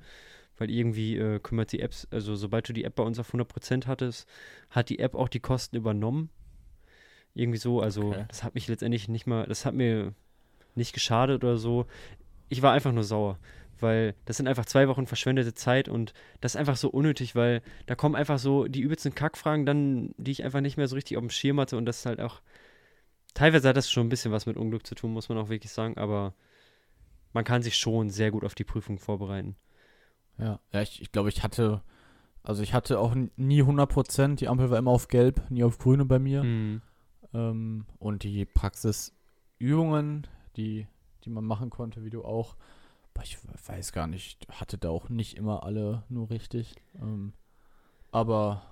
[0.57, 3.85] weil irgendwie äh, kümmert die App, also sobald du die App bei uns auf 100%
[3.87, 4.27] hattest,
[4.71, 6.29] hat die App auch die Kosten übernommen.
[7.35, 8.25] Irgendwie so, also Okay.
[8.29, 10.13] das hat mich letztendlich nicht mal, das hat mir
[10.75, 11.85] nicht geschadet oder so.
[12.49, 13.37] Ich war einfach nur sauer,
[13.79, 17.61] weil das sind einfach zwei Wochen verschwendete Zeit und das ist einfach so unnötig, weil
[17.85, 21.17] da kommen einfach so die übelsten Kackfragen dann, die ich einfach nicht mehr so richtig
[21.17, 22.41] auf dem Schirm hatte und das ist halt auch,
[23.37, 25.71] teilweise hat das schon ein bisschen was mit Unglück zu tun, muss man auch wirklich
[25.71, 26.33] sagen, aber
[27.33, 29.55] man kann sich schon sehr gut auf die Prüfung vorbereiten.
[30.39, 31.83] Ja, ja ich, ich glaube, ich hatte
[32.41, 36.05] Also ich hatte auch nie 100%, die Ampel war immer auf gelb, nie auf grüne
[36.05, 36.41] bei mir.
[36.41, 36.81] Hm.
[37.33, 40.87] Ähm, und die Praxisübungen, die,
[41.23, 42.55] die man machen konnte, wie du auch,
[43.21, 46.75] ich weiß gar nicht, hatte da auch nicht immer alle nur richtig.
[46.99, 47.33] Ähm,
[48.11, 48.63] aber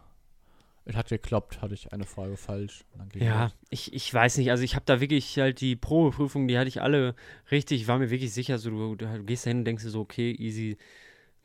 [0.85, 2.85] es hat geklappt, hatte ich eine Frage falsch.
[3.15, 4.51] Ja, ich, ich weiß nicht.
[4.51, 7.15] Also ich habe da wirklich halt die Probeprüfungen, die hatte ich alle
[7.51, 7.81] richtig.
[7.81, 10.01] Ich war mir wirklich sicher, so du, du gehst da hin und denkst dir so,
[10.01, 10.77] okay, easy.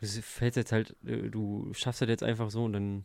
[0.00, 3.04] Du fällst jetzt halt, äh, du schaffst das jetzt einfach so und dann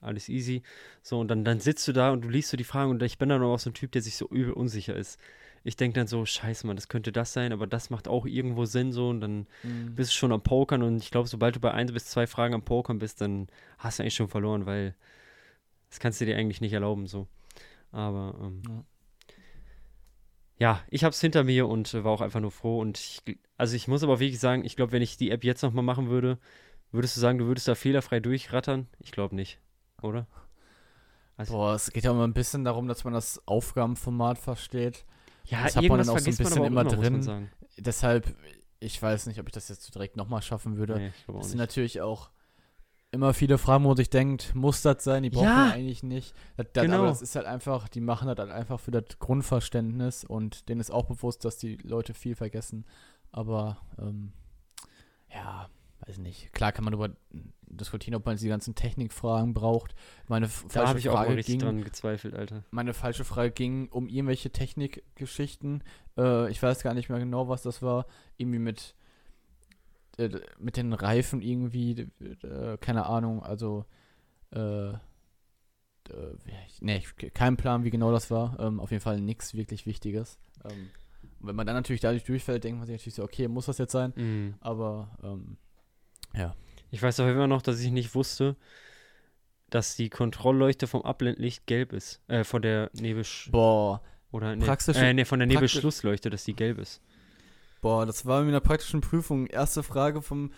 [0.00, 0.62] alles easy.
[1.02, 3.18] So, und dann, dann sitzt du da und du liest so die Fragen und ich
[3.18, 5.18] bin dann auch so ein Typ, der sich so übel unsicher ist.
[5.64, 8.66] Ich denke dann so, scheiße, Mann, das könnte das sein, aber das macht auch irgendwo
[8.66, 9.94] Sinn so und dann Mhm.
[9.96, 12.54] bist du schon am Pokern und ich glaube, sobald du bei ein bis zwei Fragen
[12.54, 13.48] am Pokern bist, dann
[13.78, 14.94] hast du eigentlich schon verloren, weil
[15.88, 17.26] das kannst du dir eigentlich nicht erlauben so.
[17.92, 18.84] Aber ähm, Ja.
[20.58, 23.38] ja, ich habe es hinter mir und äh, war auch einfach nur froh und ich,
[23.56, 26.08] also ich muss aber wirklich sagen, ich glaube, wenn ich die App jetzt nochmal machen
[26.08, 26.38] würde,
[26.92, 28.86] würdest du sagen, du würdest da fehlerfrei durchrattern?
[29.00, 29.58] Ich glaube nicht,
[30.02, 30.26] oder?
[31.36, 35.04] Also, Boah, es geht ja immer ein bisschen darum, dass man das Aufgabenformat versteht.
[35.44, 37.22] ja, das hat man dann auch so ein bisschen immer immer, drin.
[37.22, 37.50] sagen.
[37.76, 38.34] Deshalb,
[38.80, 40.96] ich weiß nicht, ob ich das jetzt so direkt nochmal schaffen würde.
[40.96, 42.30] Nee, Es sind natürlich auch
[43.12, 45.22] immer viele Fragen, wo man sich denkt, muss das sein?
[45.22, 45.66] Die brauchen Ja.
[45.66, 46.34] wir eigentlich nicht.
[46.56, 46.98] Das, das, Genau.
[46.98, 50.80] Aber das ist halt einfach, die machen das halt einfach für das Grundverständnis und denen
[50.80, 52.84] ist auch bewusst, dass die Leute viel vergessen.
[53.32, 54.32] Aber ähm,
[55.32, 55.68] ja,
[56.06, 56.52] weiß nicht.
[56.52, 57.14] Klar kann man darüber
[57.68, 59.94] diskutieren, ob man diese ganzen Technikfragen braucht.
[60.28, 62.64] Meine Da falsche habe ich auch Frage richtig ging, dran gezweifelt, Alter.
[62.70, 65.82] meine falsche Frage ging um irgendwelche Technikgeschichten.
[66.16, 68.06] Äh, ich weiß gar nicht mehr genau, was das war.
[68.36, 68.94] Irgendwie mit,
[70.18, 72.08] äh, mit den Reifen irgendwie,
[72.42, 73.84] äh, keine Ahnung, also
[74.50, 74.98] äh, äh,
[76.98, 78.58] ich, kein Plan, wie genau das war.
[78.60, 80.38] Ähm, auf jeden Fall nichts wirklich Wichtiges.
[80.64, 80.90] Ähm,
[81.40, 83.78] und wenn man dann natürlich dadurch durchfällt, denkt man sich natürlich so, okay, muss das
[83.78, 84.12] jetzt sein?
[84.16, 84.54] Mhm.
[84.60, 85.56] Aber ähm,
[86.90, 88.56] Ich weiß auch immer noch, dass ich nicht wusste,
[89.70, 92.22] dass die Kontrollleuchte vom Abblendlicht gelb ist.
[92.28, 93.50] Äh, von der Nebelsch...
[93.50, 97.02] boah, Oder ne, äh, nee, von der Nebelschlussleuchte, dass die gelb ist.
[97.86, 99.46] Boah, das war in einer praktischen Prüfung.
[99.46, 100.50] Erste Frage vom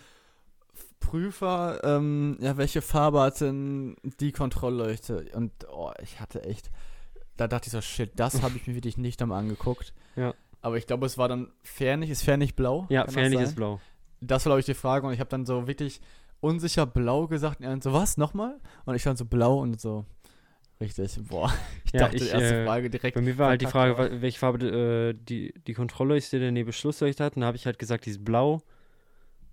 [0.99, 5.27] Prüfer, ähm, ja, welche Farbe hat denn die Kontrollleuchte?
[5.35, 6.71] Und oh, ich hatte echt,
[7.37, 9.93] da dachte ich so, shit, das habe ich mir wirklich nicht einmal angeguckt.
[10.15, 10.33] Ja.
[10.61, 12.87] Aber ich glaube, es war dann Fernlicht, ist Fernlicht blau?
[12.89, 13.33] Ja, Kann sein?
[13.33, 13.79] ist blau.
[14.21, 16.01] Das war, glaube ich, die Frage und ich habe dann so wirklich
[16.39, 18.59] unsicher blau gesagt und er so, was, nochmal?
[18.85, 20.03] Und ich dann so blau und so,
[20.81, 21.51] richtig, boah.
[21.85, 23.15] Ich Ja, dachte, ich, erste äh, Frage direkt.
[23.15, 26.51] Bei mir war halt die Frage, aber- wa- welche Farbe äh, die, die Kontrollleuchte der
[26.51, 27.35] Nebelschlussleuchte hat.
[27.35, 28.61] Und da habe ich halt gesagt, die ist blau.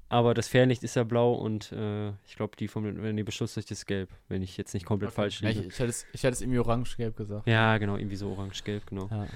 [0.08, 3.86] Aber das Fernlicht ist ja blau und äh, ich glaube, die vom der Nebelschlussleuchte ist
[3.86, 5.16] gelb, wenn ich jetzt nicht komplett Okay.
[5.16, 5.60] falsch liege.
[5.62, 7.48] ich, ich, hätte es, ich hätte es irgendwie orange-gelb gesagt.
[7.48, 9.08] Ja, genau, irgendwie so orange-gelb, genau.
[9.10, 9.26] Ja,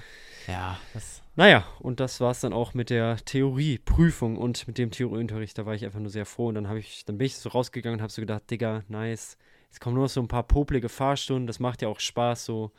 [0.47, 4.91] ja das Naja, und das war es dann auch mit der Theorieprüfung und mit dem
[4.91, 5.57] Theorieunterricht.
[5.57, 6.47] Da war ich einfach nur sehr froh.
[6.47, 9.37] Und dann habe ich, dann bin ich so rausgegangen und habe so gedacht, Digga, nice.
[9.71, 12.71] Jetzt kommen nur noch so ein paar poplige Fahrstunden, das macht ja auch Spaß so.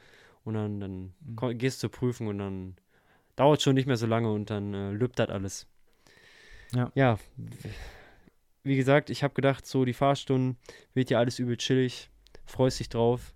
[0.44, 1.58] Und dann, dann Mhm.
[1.58, 2.76] gehst du zur Prüfung und dann
[3.34, 5.66] dauert schon nicht mehr so lange und dann äh, lübt das alles.
[6.74, 6.90] Ja.
[6.94, 7.18] Ja,
[8.64, 10.56] wie gesagt, ich habe gedacht, so die Fahrstunden
[10.94, 12.10] wird ja alles übel chillig,
[12.44, 13.34] freust dich drauf.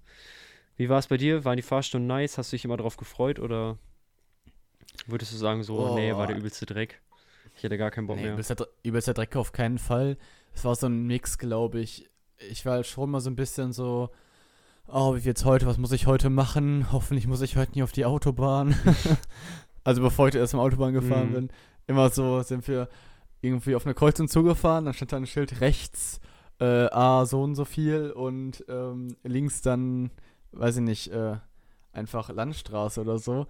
[0.76, 1.44] Wie war es bei dir?
[1.44, 2.38] Waren die Fahrstunden nice?
[2.38, 3.78] Hast du dich immer drauf gefreut oder
[5.06, 6.40] würdest du sagen, so, nee, war der Oh.
[6.40, 7.00] übelste Dreck?
[7.56, 8.32] Ich hätte gar keinen Bock Nee, mehr.
[8.34, 10.18] übelster, übelster Dreck auf keinen Fall.
[10.54, 12.08] Es war so ein Mix, glaube ich.
[12.50, 14.10] Ich war halt schon mal so ein bisschen so,
[14.86, 16.92] oh, wie wird's heute, was muss ich heute machen?
[16.92, 18.74] Hoffentlich muss ich heute nie auf die Autobahn.
[19.84, 21.34] also bevor ich erst mal Autobahn gefahren Mhm.
[21.34, 21.50] bin.
[21.86, 22.88] Immer so sind wir
[23.40, 26.20] irgendwie auf eine Kreuzung zugefahren, dann stand da ein Schild rechts,
[26.60, 30.10] äh, A, so und so viel und ähm, links dann,
[30.52, 31.36] weiß ich nicht, äh,
[31.92, 33.46] einfach Landstraße oder so.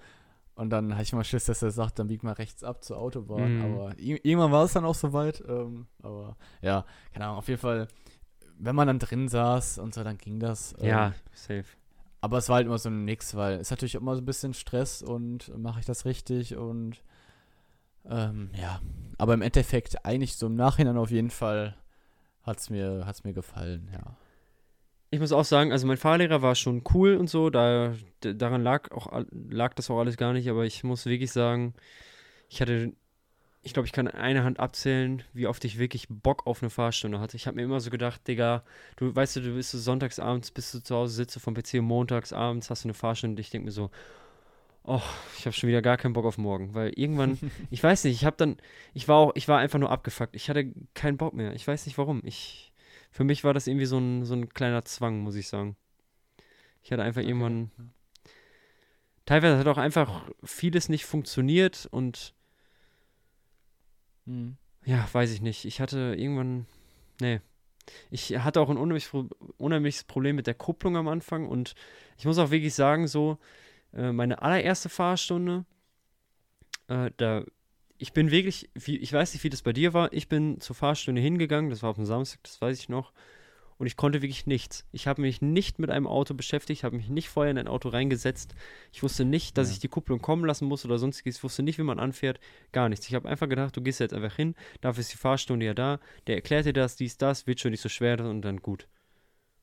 [0.55, 2.99] Und dann hatte ich mal Schiss, dass er sagt, dann bieg mal rechts ab zur
[2.99, 3.59] Autobahn.
[3.59, 3.64] Mhm.
[3.64, 5.42] Aber ir- irgendwann war es dann auch soweit.
[5.46, 7.88] Ähm, aber ja, keine Ahnung, auf jeden Fall,
[8.59, 10.75] wenn man dann drin saß und so, dann ging das.
[10.81, 11.64] Ähm, ja, safe.
[12.21, 14.27] Aber es war halt immer so ein Mix, weil es ist natürlich immer so ein
[14.27, 17.03] bisschen Stress und mache ich das richtig und
[18.09, 18.81] ähm, ja.
[19.19, 21.77] Aber im Endeffekt, eigentlich so im Nachhinein auf jeden Fall
[22.42, 24.16] hat es mir, hat's mir gefallen, ja.
[25.11, 28.90] Ich muss auch sagen, also mein Fahrlehrer war schon cool und so, da, daran lag,
[28.90, 31.75] auch, lag das auch alles gar nicht, aber ich muss wirklich sagen,
[32.49, 32.92] ich hatte,
[33.66, 36.70] ich glaube, ich kann an einer Hand abzählen, wie oft ich wirklich Bock auf eine
[36.70, 37.37] Fahrstunde hatte.
[37.37, 38.62] Ich habe mir immer so gedacht, Digga,
[38.94, 41.83] du weißt du, du bist so sonntagsabends, bist du zu Hause, sitzt du vom PC
[41.83, 43.90] montagsabends hast du eine Fahrstunde und ich denke mir so,
[44.85, 45.02] oh,
[45.37, 47.38] ich habe schon wieder gar keinen Bock auf morgen, weil irgendwann,
[47.72, 48.57] ich weiß nicht, ich habe dann,
[48.94, 50.37] ich war auch, ich war einfach nur abgefuckt.
[50.37, 51.52] Ich hatte keinen Bock mehr.
[51.55, 52.22] Ich weiß nicht warum.
[52.24, 52.72] Ich,
[53.11, 55.76] für mich war das irgendwie so ein, so ein kleiner Zwang, muss ich sagen.
[56.85, 57.72] Ich hatte einfach Okay, irgendwann,
[59.24, 62.36] teilweise hat auch einfach vieles nicht funktioniert und
[64.27, 64.57] Mhm.
[64.85, 65.65] ja, weiß ich nicht.
[65.65, 66.67] Ich hatte irgendwann,
[67.21, 67.41] nee.
[68.11, 69.12] Ich hatte auch ein unheimliches,
[69.59, 71.75] unheimliches Problem mit der Kupplung am Anfang und
[72.19, 73.39] ich muss auch wirklich sagen, so,
[73.93, 75.65] äh, meine allererste Fahrstunde,
[76.89, 77.45] äh, da,
[77.99, 80.77] ich bin wirklich, wie, ich weiß nicht, wie das bei dir war, ich bin zur
[80.77, 83.12] Fahrstunde hingegangen, das war auf dem Samstag, das weiß ich noch,
[83.79, 84.87] und ich konnte wirklich nichts.
[84.93, 87.91] Ich habe mich nicht mit einem Auto beschäftigt, habe mich nicht vorher in ein Auto
[87.91, 88.55] reingesetzt.
[88.93, 89.75] Ich wusste nicht, dass ja.
[89.75, 91.37] ich die Kupplung kommen lassen muss oder sonstiges.
[91.37, 92.41] Ich wusste nicht, wie man anfährt.
[92.73, 93.07] Gar nichts.
[93.09, 96.01] Ich habe einfach gedacht, du gehst jetzt einfach hin, dafür ist die Fahrstunde ja da.
[96.27, 98.89] Der erklärt dir das, dies, das, wird schon nicht so schwer und dann gut.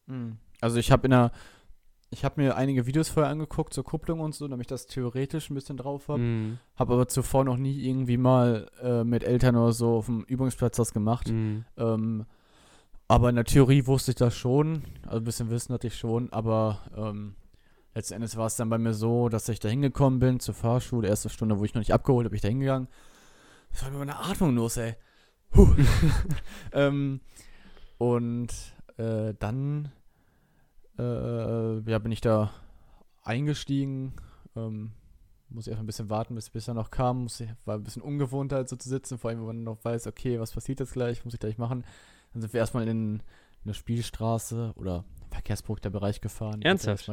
[0.08, 0.38] Hm.
[0.62, 1.32] Also ich habe in der
[2.14, 5.50] ich habe mir einige Videos vorher angeguckt zur Kupplung und so, damit ich das theoretisch
[5.50, 6.20] ein bisschen drauf habe.
[6.20, 6.60] Mm.
[6.76, 10.78] Habe aber zuvor noch nie irgendwie mal äh, mit Eltern oder so auf dem Übungsplatz
[10.78, 11.32] das gemacht.
[11.32, 11.62] Mm.
[11.76, 12.26] Ähm,
[13.08, 16.32] aber in der Theorie wusste ich das schon, also ein bisschen Wissen hatte ich schon,
[16.32, 17.36] aber ähm,
[17.94, 21.08] letzten Endes war es dann bei mir so, dass ich da hingekommen bin zur Fahrschule,
[21.08, 22.88] erste Stunde, wo ich noch nicht abgeholt habe, ich da hingegangen.
[23.72, 24.96] Das war mit meiner Atmung los, ey.
[26.74, 27.22] ähm,
[27.98, 28.50] und
[28.98, 29.92] äh, dann
[30.98, 32.52] äh, ja, bin ich da
[33.24, 34.14] eingestiegen.
[34.56, 34.92] Ähm,
[35.50, 37.28] muss ich erst ein bisschen warten, bis, bis er noch kam.
[37.28, 40.08] Ich, war ein bisschen ungewohnt halt so zu sitzen, vor allem, wenn man noch weiß,
[40.08, 41.84] okay, was passiert jetzt gleich, muss ich gleich machen.
[42.34, 43.22] Dann sind wir erstmal in, in
[43.64, 46.62] eine Spielstraße oder Verkehrsbruch der Bereich gefahren.
[46.62, 47.10] Ernsthaft?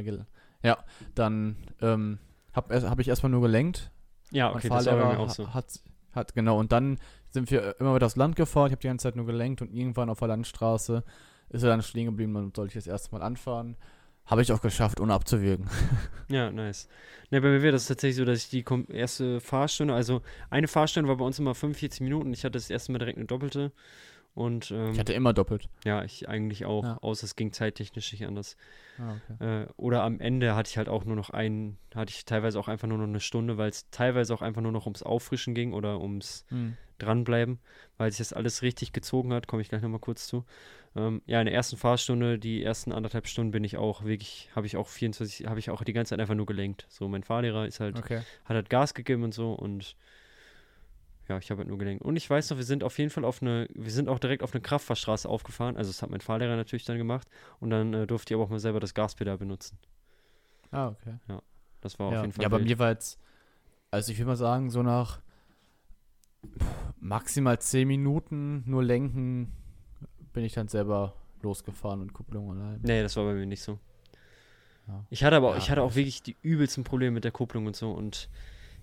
[0.63, 0.79] Ja,
[1.15, 2.19] dann ähm,
[2.53, 3.91] habe hab ich erstmal nur gelenkt.
[4.31, 5.53] Ja, okay, das war bei mir auch so.
[5.55, 5.81] Hat,
[6.13, 6.99] hat, genau, und dann
[7.31, 8.67] sind wir immer wieder aufs Land gefahren.
[8.67, 11.05] Ich habe die ganze Zeit nur gelenkt und irgendwann auf der Landstraße
[11.51, 13.77] ist er dann stehen geblieben, dann sollte ich das erste Mal anfahren.
[14.25, 15.69] Habe ich auch geschafft, ohne abzuwürgen.
[16.29, 16.87] Ja, nice.
[17.33, 21.09] Ne, bei mir wäre das tatsächlich so, dass ich die erste Fahrstunde, also eine Fahrstunde
[21.09, 22.33] war bei uns immer 45 Minuten.
[22.33, 23.73] Ich hatte das erste Mal direkt eine doppelte.
[24.35, 25.69] Und, ähm, ich hatte immer doppelt.
[25.85, 26.99] Ja, ich eigentlich auch, ja.
[26.99, 28.57] außer es ging zeittechnisch nicht anders.
[28.99, 29.63] Ah, okay.
[29.63, 32.69] äh, oder am Ende hatte ich halt auch nur noch einen, hatte ich teilweise auch
[32.69, 35.73] einfach nur noch eine Stunde, weil es teilweise auch einfach nur noch ums Auffrischen ging
[35.73, 36.77] oder ums hm.
[36.99, 37.59] Dranbleiben,
[37.97, 40.45] weil sich das alles richtig gezogen hat, komme ich gleich nochmal kurz zu.
[40.95, 44.67] Ähm, ja, in der ersten Fahrstunde, die ersten anderthalb Stunden bin ich auch wirklich, habe
[44.67, 46.87] ich auch 24, habe ich auch die ganze Zeit einfach nur gelenkt.
[46.89, 48.19] So, mein Fahrlehrer ist halt, okay.
[48.45, 49.97] hat halt Gas gegeben und so und
[51.31, 52.03] ja, ich habe halt nur gelenkt.
[52.05, 54.43] Und ich weiß noch, wir sind auf jeden Fall auf eine, wir sind auch direkt
[54.43, 55.77] auf eine Kraftfahrstraße aufgefahren.
[55.77, 57.29] Also das hat mein Fahrlehrer natürlich dann gemacht.
[57.61, 59.79] Und dann äh, durfte ich aber auch mal selber das Gaspedal benutzen.
[60.73, 61.15] Ah, okay.
[61.29, 61.41] Ja,
[61.81, 62.19] das war ja.
[62.19, 62.43] auf jeden Fall.
[62.43, 63.21] Ja, bei mir war jetzt,
[63.93, 65.21] also ich will mal sagen, so nach
[66.99, 69.53] maximal 10 Minuten nur lenken,
[70.33, 72.81] bin ich dann selber losgefahren und Kupplung allein.
[72.83, 73.79] Nee, das war bei mir nicht so.
[74.89, 75.05] Ja.
[75.11, 77.77] Ich hatte aber ja, ich hatte auch wirklich die übelsten Probleme mit der Kupplung und
[77.77, 78.29] so und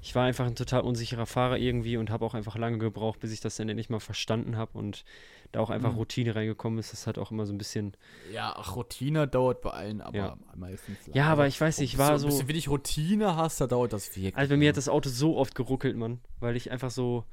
[0.01, 3.31] ich war einfach ein total unsicherer Fahrer irgendwie und habe auch einfach lange gebraucht, bis
[3.31, 5.03] ich das dann endlich mal verstanden habe und
[5.51, 5.97] da auch einfach mhm.
[5.97, 6.93] Routine reingekommen ist.
[6.93, 7.95] Das hat auch immer so ein bisschen.
[8.31, 10.38] Ja, ach, Routine dauert bei allen, aber ja.
[10.55, 10.97] meistens.
[11.13, 12.27] Ja, aber ich weiß nicht, ich war so.
[12.27, 14.36] Bisschen, wenn ich Routine hast, da dauert das wirklich.
[14.36, 17.25] Also bei mir hat das Auto so oft geruckelt, Mann, weil ich einfach so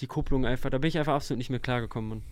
[0.00, 2.22] die Kupplung einfach, da bin ich einfach absolut nicht mehr klargekommen, Mann.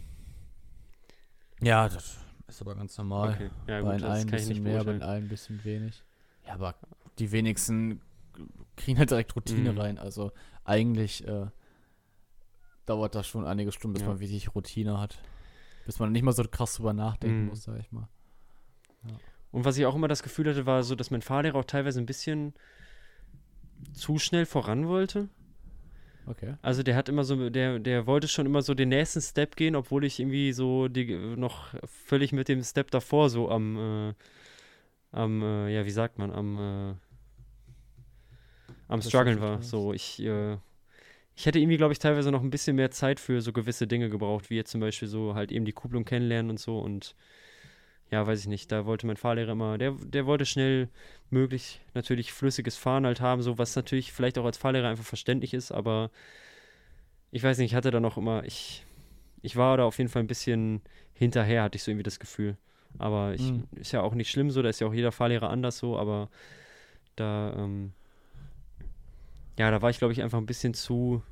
[1.60, 3.34] Ja, das ist aber ganz normal.
[3.34, 3.50] Okay.
[3.66, 6.02] Ja, gut, bei allen ein bisschen mehr, bei allen ein bisschen wenig.
[6.46, 6.74] Ja, aber
[7.18, 8.00] die wenigsten
[8.76, 9.78] kriegen halt direkt Routine mhm.
[9.78, 9.98] rein.
[9.98, 10.32] Also
[10.64, 11.46] eigentlich äh,
[12.86, 14.08] dauert das schon einige Stunden, bis ja.
[14.08, 15.18] man wirklich Routine hat.
[15.86, 17.48] Bis man nicht mal so krass drüber nachdenken mhm.
[17.48, 18.08] muss, sag ich mal.
[19.04, 19.16] Ja.
[19.50, 22.00] Und was ich auch immer das Gefühl hatte, war so, dass mein Fahrlehrer auch teilweise
[22.00, 22.54] ein bisschen
[23.92, 25.28] zu schnell voran wollte.
[26.26, 26.56] Okay.
[26.60, 29.74] Also der hat immer so, der, der wollte schon immer so den nächsten Step gehen,
[29.74, 33.76] obwohl ich irgendwie so die noch völlig mit dem Step davor so am,
[34.10, 34.14] äh,
[35.10, 36.94] am, äh, ja, wie sagt man, am, äh,
[38.88, 39.62] am struggeln war.
[39.62, 40.56] So, ich, äh,
[41.36, 44.10] ich hätte irgendwie, glaube ich, teilweise noch ein bisschen mehr Zeit für so gewisse Dinge
[44.10, 47.14] gebraucht, wie jetzt zum Beispiel so halt eben die Kupplung kennenlernen und so und
[48.10, 50.88] ja, weiß ich nicht, da wollte mein Fahrlehrer immer, der, der wollte schnell
[51.28, 55.52] möglich natürlich flüssiges Fahren halt haben, so was natürlich vielleicht auch als Fahrlehrer einfach verständlich
[55.52, 56.10] ist, aber
[57.30, 58.84] ich weiß nicht, ich hatte da noch immer, ich,
[59.42, 60.80] ich war da auf jeden Fall ein bisschen
[61.12, 62.56] hinterher, hatte ich so irgendwie das Gefühl.
[62.96, 63.64] Aber ich, mhm.
[63.76, 66.30] ist ja auch nicht schlimm so, da ist ja auch jeder Fahrlehrer anders so, aber
[67.16, 67.92] da, ähm,
[69.58, 71.22] ja, da war ich, glaube ich, einfach ein bisschen zu,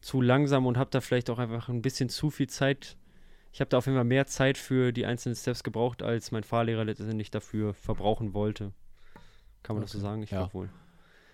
[0.00, 2.96] zu langsam und habe da vielleicht auch einfach ein bisschen zu viel Zeit.
[3.52, 6.44] Ich habe da auf jeden Fall mehr Zeit für die einzelnen Steps gebraucht, als mein
[6.44, 8.72] Fahrlehrer letztendlich dafür verbrauchen wollte.
[9.62, 9.86] Kann man okay.
[9.86, 10.22] das so sagen?
[10.22, 10.38] Ich ja.
[10.38, 10.68] glaube wohl.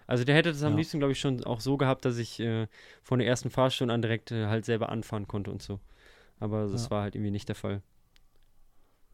[0.07, 0.79] Also der hätte das am ja.
[0.79, 2.67] liebsten, glaube ich, schon auch so gehabt, dass ich äh,
[3.03, 5.81] von der ersten Fahrstunde an direkt äh, halt selber anfahren konnte und so.
[6.41, 6.91] Aber das ja.
[6.91, 7.83] war halt irgendwie nicht der Fall.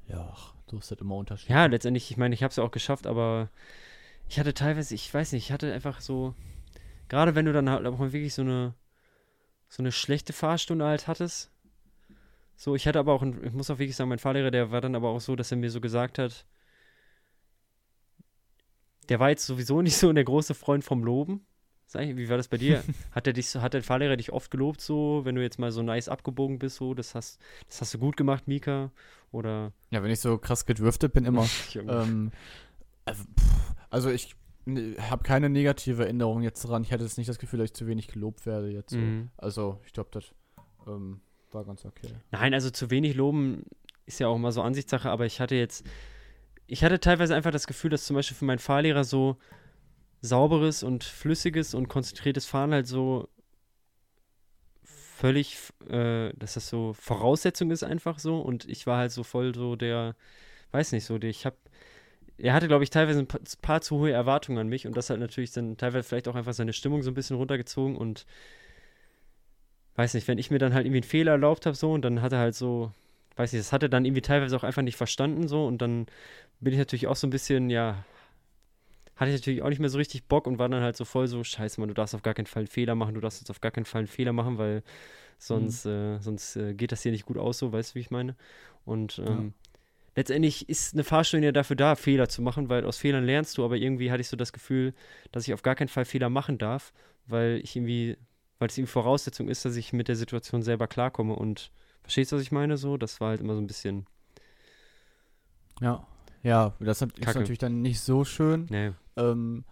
[0.07, 0.35] Ja,
[0.69, 1.53] du hast halt immer Unterschiede.
[1.53, 3.51] Ja, letztendlich, ich meine, ich habe es ja auch geschafft, aber
[4.29, 6.35] ich hatte teilweise, ich weiß nicht, ich hatte einfach so,
[7.09, 8.75] Gerade wenn du dann halt auch mal wirklich so eine,
[9.69, 11.51] so eine schlechte Fahrstunde halt hattest.
[12.57, 14.97] So, ich hatte aber auch, ich muss auch wirklich sagen, mein Fahrlehrer, der war dann
[14.97, 16.45] aber auch so, dass er mir so gesagt hat,
[19.09, 21.47] der war jetzt sowieso nicht so der große Freund vom Loben.
[21.87, 22.85] Sag ich, wie war das bei dir?
[23.13, 25.83] hat der dich, hat der Fahrlehrer dich oft gelobt, so, wenn du jetzt mal so
[25.83, 28.91] nice abgebogen bist, so, das hast, das hast du gut gemacht, Mika?
[29.31, 31.49] Oder Ja, wenn ich so krass gedriftet bin, immer.
[31.75, 32.33] Ähm,
[33.07, 34.35] also, pff, also ich
[35.11, 36.83] habe keine negative Erinnerung jetzt dran.
[36.83, 38.91] Ich hatte jetzt nicht das Gefühl, dass ich zu wenig gelobt werde jetzt.
[38.91, 38.99] So.
[38.99, 39.31] Mhm.
[39.37, 40.33] Also ich glaube, das
[40.87, 41.21] ähm,
[41.53, 42.09] war ganz okay.
[42.31, 43.65] Nein, also zu wenig loben
[44.07, 45.87] ist ja auch immer so Ansichtssache, aber ich hatte jetzt,
[46.67, 49.37] ich hatte teilweise einfach das Gefühl, dass zum Beispiel für meinen Fahrlehrer so
[50.21, 53.29] sauberes und flüssiges und konzentriertes Fahren halt so
[54.83, 55.59] völlig,
[55.89, 59.77] äh, dass das so Voraussetzung ist einfach so und ich war halt so voll so
[59.77, 60.15] der,
[60.71, 61.57] weiß nicht so, der, ich hab,
[62.39, 65.11] er hatte glaube ich teilweise ein pa- paar zu hohe Erwartungen an mich und das
[65.11, 68.27] hat natürlich dann teilweise vielleicht auch einfach seine Stimmung so ein bisschen runtergezogen und
[69.97, 72.23] weiß nicht, wenn ich mir dann halt irgendwie einen Fehler erlaubt habe so und dann
[72.23, 72.93] hat er halt so,
[73.37, 76.07] weiß nicht, das hat er dann irgendwie teilweise auch einfach nicht verstanden so und dann
[76.61, 78.05] bin ich natürlich auch so ein bisschen, ja,
[79.17, 81.27] hatte ich natürlich auch nicht mehr so richtig Bock und war dann halt so voll
[81.27, 83.51] so, scheiße, Mann, du darfst auf gar keinen Fall einen Fehler machen, du darfst jetzt
[83.51, 84.83] auf gar keinen Fall einen Fehler machen, weil
[85.39, 88.11] sonst, äh, sonst äh, geht das hier nicht gut aus, so, weißt du, wie ich
[88.11, 88.37] meine?
[88.85, 89.55] Und ähm,
[90.19, 93.65] letztendlich ist eine Fahrstunde ja dafür da, Fehler zu machen, weil aus Fehlern lernst du,
[93.65, 94.93] aber irgendwie hatte ich so das Gefühl,
[95.31, 96.93] dass ich auf gar keinen Fall Fehler machen darf,
[97.27, 98.17] weil ich irgendwie,
[98.59, 101.71] weil es irgendwie Voraussetzung ist, dass ich mit der Situation selber klarkomme und
[102.03, 102.77] verstehst du, was ich meine?
[102.77, 104.07] So, das war halt immer so ein bisschen,
[105.81, 106.05] Ja.
[106.43, 107.39] Ja, das ist Kacke.
[107.39, 108.67] natürlich dann nicht so schön.
[108.71, 108.91] nee.
[109.17, 109.65] Ähm,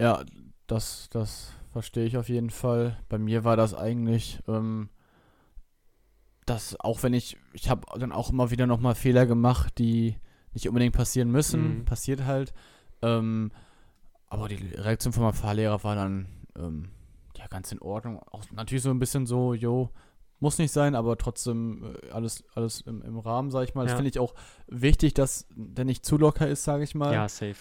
[0.00, 0.24] ja,
[0.66, 2.98] das, das verstehe ich auf jeden Fall.
[3.08, 4.88] Bei mir war das eigentlich, ähm,
[6.50, 10.16] dass auch wenn ich, ich habe dann auch immer wieder nochmal Fehler gemacht, die
[10.52, 11.84] nicht unbedingt passieren müssen, Mhm.
[11.84, 12.52] passiert halt.
[13.02, 13.50] Ähm,
[14.26, 16.26] aber die Reaktion von meinem Fahrlehrer war dann
[16.56, 16.90] ähm,
[17.36, 18.20] ja ganz in Ordnung.
[18.30, 19.90] Auch natürlich so ein bisschen so, jo,
[20.40, 23.82] muss nicht sein, aber trotzdem äh, alles, alles im, im Rahmen, sag ich mal.
[23.84, 23.96] Das Ja.
[23.96, 24.34] finde ich auch
[24.66, 27.12] wichtig, dass der nicht zu locker ist, sage ich mal.
[27.12, 27.56] Ja, safe.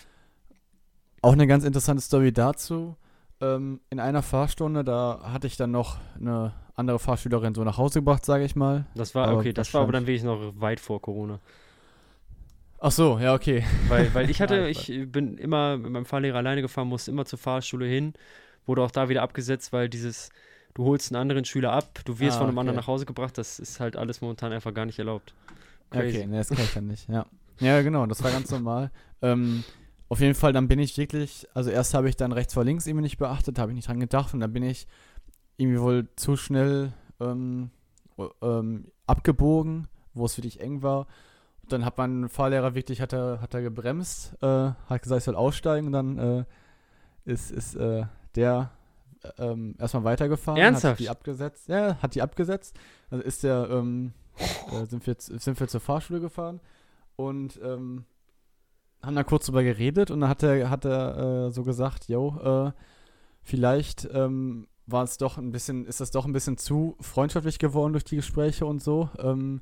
[1.21, 2.95] Auch eine ganz interessante Story dazu.
[3.41, 7.99] Ähm, in einer Fahrstunde, da hatte ich dann noch eine andere Fahrschülerin so nach Hause
[7.99, 8.85] gebracht, sage ich mal.
[8.95, 11.39] Das war, Aber okay, das war aber dann wirklich noch weit vor Corona.
[12.81, 13.63] Ach so, ja, okay.
[13.87, 17.25] Weil, weil ich hatte, Ja, ich bin immer mit meinem Fahrlehrer alleine gefahren, musste immer
[17.25, 18.13] zur Fahrschule hin,
[18.65, 20.29] wurde auch da wieder abgesetzt, weil dieses,
[20.73, 23.37] du holst einen anderen Schüler ab, du wirst Ah, von einem anderen nach Hause gebracht,
[23.37, 25.33] das ist halt alles momentan einfach gar nicht erlaubt.
[25.93, 26.17] Ja, Crazy.
[26.19, 27.25] Okay, ne, das kann ich dann nicht, ja.
[27.59, 28.91] Ja, genau, das war ganz normal.
[29.21, 29.65] Ähm,
[30.09, 32.87] auf jeden Fall, dann bin ich wirklich, also erst habe ich dann rechts vor links
[32.87, 34.87] irgendwie nicht beachtet, habe ich nicht dran gedacht und dann bin ich
[35.57, 37.69] irgendwie wohl zu schnell ähm,
[38.41, 41.07] ähm, abgebogen, wo es wirklich eng war.
[41.61, 45.25] Und dann hat mein Fahrlehrer wirklich, hat er, hat er gebremst, äh, hat gesagt, ich
[45.25, 46.43] soll aussteigen und dann äh,
[47.25, 48.05] ist, ist äh,
[48.35, 48.71] der
[49.23, 50.59] äh, ähm, erstmal weitergefahren.
[50.59, 50.93] Ernsthaft?
[50.93, 51.69] Hat die abgesetzt.
[51.69, 52.75] Ja, hat die abgesetzt.
[53.11, 54.13] Also ist der, ähm,
[54.71, 56.61] äh, sind, wir, sind wir zur Fahrschule gefahren
[57.15, 58.05] und ähm,
[59.01, 62.35] haben dann kurz drüber geredet und dann hat er, hat er äh, so gesagt, yo,
[62.67, 62.71] äh,
[63.43, 67.93] vielleicht ähm, war es doch ein bisschen, ist das doch ein bisschen zu freundschaftlich geworden
[67.93, 69.09] durch die Gespräche und so.
[69.19, 69.61] Ähm,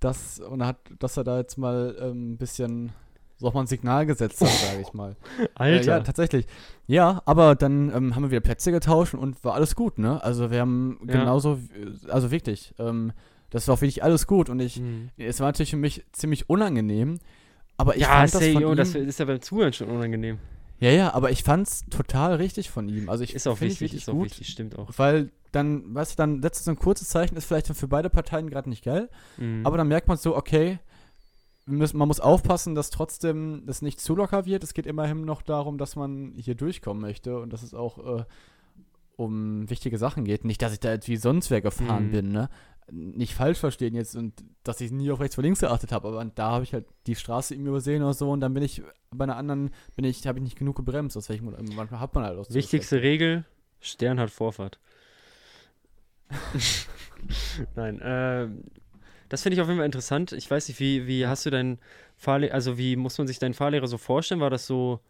[0.00, 2.92] das, und hat, dass er da jetzt mal ähm, ein bisschen
[3.36, 5.16] so auch mal ein Signal gesetzt hat, sage ich mal.
[5.60, 6.46] Äh, ja, tatsächlich.
[6.86, 10.22] Ja, aber dann ähm, haben wir wieder Plätze getauscht und war alles gut, ne?
[10.22, 11.12] Also wir haben Ja.
[11.12, 11.58] genauso,
[12.08, 13.12] also wirklich, ähm,
[13.50, 15.10] das war auch wirklich alles gut und ich, Mhm.
[15.16, 17.18] es war natürlich für mich ziemlich unangenehm,
[17.78, 20.38] aber ich ja, fand das von yo, ihm, das ist ja beim Zuhören schon unangenehm.
[20.80, 23.08] ja, ja, aber ich fand's total richtig von ihm.
[23.08, 24.90] Also ich Ist auch wichtig, ist auch gut, wichtig, stimmt auch.
[24.98, 28.50] weil dann, weißt du, dann setzt so ein kurzes Zeichen, ist vielleicht für beide Parteien
[28.50, 29.08] gerade nicht geil,
[29.38, 29.64] Mhm.
[29.64, 30.78] aber dann merkt man so, okay,
[31.64, 34.62] müssen, man muss aufpassen, dass trotzdem das nicht zu locker wird.
[34.64, 38.24] Es geht immerhin noch darum, dass man hier durchkommen möchte und dass es auch äh,
[39.16, 40.44] um wichtige Sachen geht.
[40.44, 42.10] Nicht, dass ich da jetzt wie sonst wer gefahren Mhm.
[42.12, 42.48] bin, ne?
[42.90, 44.32] Nicht falsch verstehen jetzt und
[44.64, 47.14] dass ich nie auf rechts vor links geachtet habe, aber da habe ich halt die
[47.14, 50.38] Straße ihm übersehen oder so und dann bin ich bei einer anderen, bin ich, habe
[50.38, 51.74] ich nicht genug gebremst, aus welchem Grund.
[51.74, 53.44] manchmal hat man halt auch so Wichtigste Regel,
[53.80, 54.78] Stern hat Vorfahrt.
[57.76, 58.64] Nein, ähm,
[59.28, 60.32] das finde ich auf jeden Fall interessant.
[60.32, 61.78] Ich weiß nicht, wie, wie hast du deinen
[62.16, 64.40] Fahrlehrer, also wie muss man sich deinen Fahrlehrer so vorstellen?
[64.40, 65.00] War das so,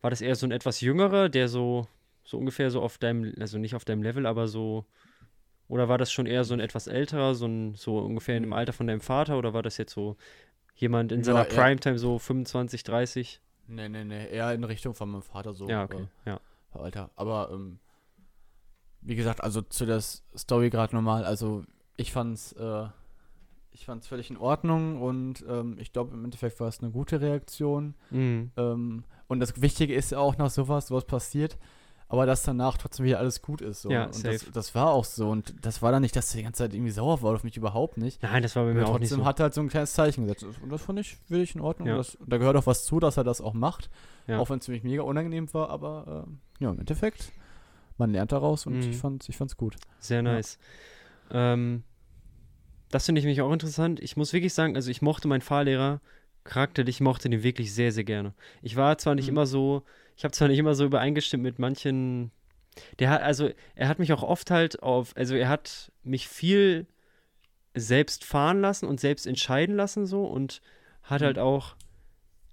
[0.00, 1.86] war das eher so ein etwas jüngerer, der so,
[2.24, 4.84] so ungefähr so auf deinem, also nicht auf deinem Level, aber so,
[5.68, 8.72] oder war das schon eher so ein etwas älterer, so ein, so ungefähr im Alter
[8.72, 10.16] von deinem Vater, oder war das jetzt so
[10.74, 13.40] jemand in Ja, seiner Primetime so 25, 30?
[13.68, 15.68] Nee, nee, nee, eher in Richtung von meinem Vater so.
[15.68, 16.36] Ja, okay, ja.
[16.74, 17.78] Äh, Alter, aber ähm,
[19.00, 21.64] wie gesagt, also zu der Story gerade nochmal, also
[21.96, 22.86] ich fand's, äh,
[23.72, 27.20] ich fand's völlig in Ordnung und ähm, ich glaube im Endeffekt war es eine gute
[27.20, 27.94] Reaktion.
[28.10, 28.50] Mhm.
[28.56, 31.58] Ähm, und das Wichtige ist ja auch nach sowas, sowas passiert.
[32.08, 33.82] Aber dass danach trotzdem wieder alles gut ist.
[33.82, 33.90] So.
[33.90, 35.28] Ja, und das, das war auch so.
[35.28, 37.56] Und das war dann nicht, dass er die ganze Zeit irgendwie sauer war auf mich
[37.56, 38.22] überhaupt nicht.
[38.22, 39.92] Nein, das war bei mir Aber auch nicht trotzdem hat er halt so ein kleines
[39.92, 40.44] Zeichen gesetzt.
[40.62, 41.88] Und das fand ich völlig in Ordnung.
[41.88, 41.96] Ja.
[41.96, 43.90] Das, da gehört auch was zu, dass er das auch macht.
[44.28, 44.38] Ja.
[44.38, 45.70] Auch wenn es ziemlich mega unangenehm war.
[45.70, 47.32] Aber ähm, ja, im Endeffekt,
[47.98, 48.90] man lernt daraus und Mhm.
[48.90, 49.76] ich fand's, ich fand's gut.
[49.98, 50.58] Sehr nice.
[51.30, 51.82] Ähm,
[52.90, 53.98] das finde ich nämlich auch interessant.
[54.00, 56.00] Ich muss wirklich sagen, also ich mochte meinen Fahrlehrer
[56.44, 58.32] charakterlich, ich mochte den wirklich sehr, sehr gerne.
[58.62, 59.30] Ich war zwar nicht Mhm.
[59.32, 59.82] immer so,
[60.16, 62.30] ich habe zwar nicht immer so übereingestimmt mit manchen,
[62.98, 66.86] der hat, also er hat mich auch oft halt auf, also er hat mich viel
[67.74, 70.62] selbst fahren lassen und selbst entscheiden lassen so und
[71.02, 71.26] hat Mhm.
[71.26, 71.76] halt auch,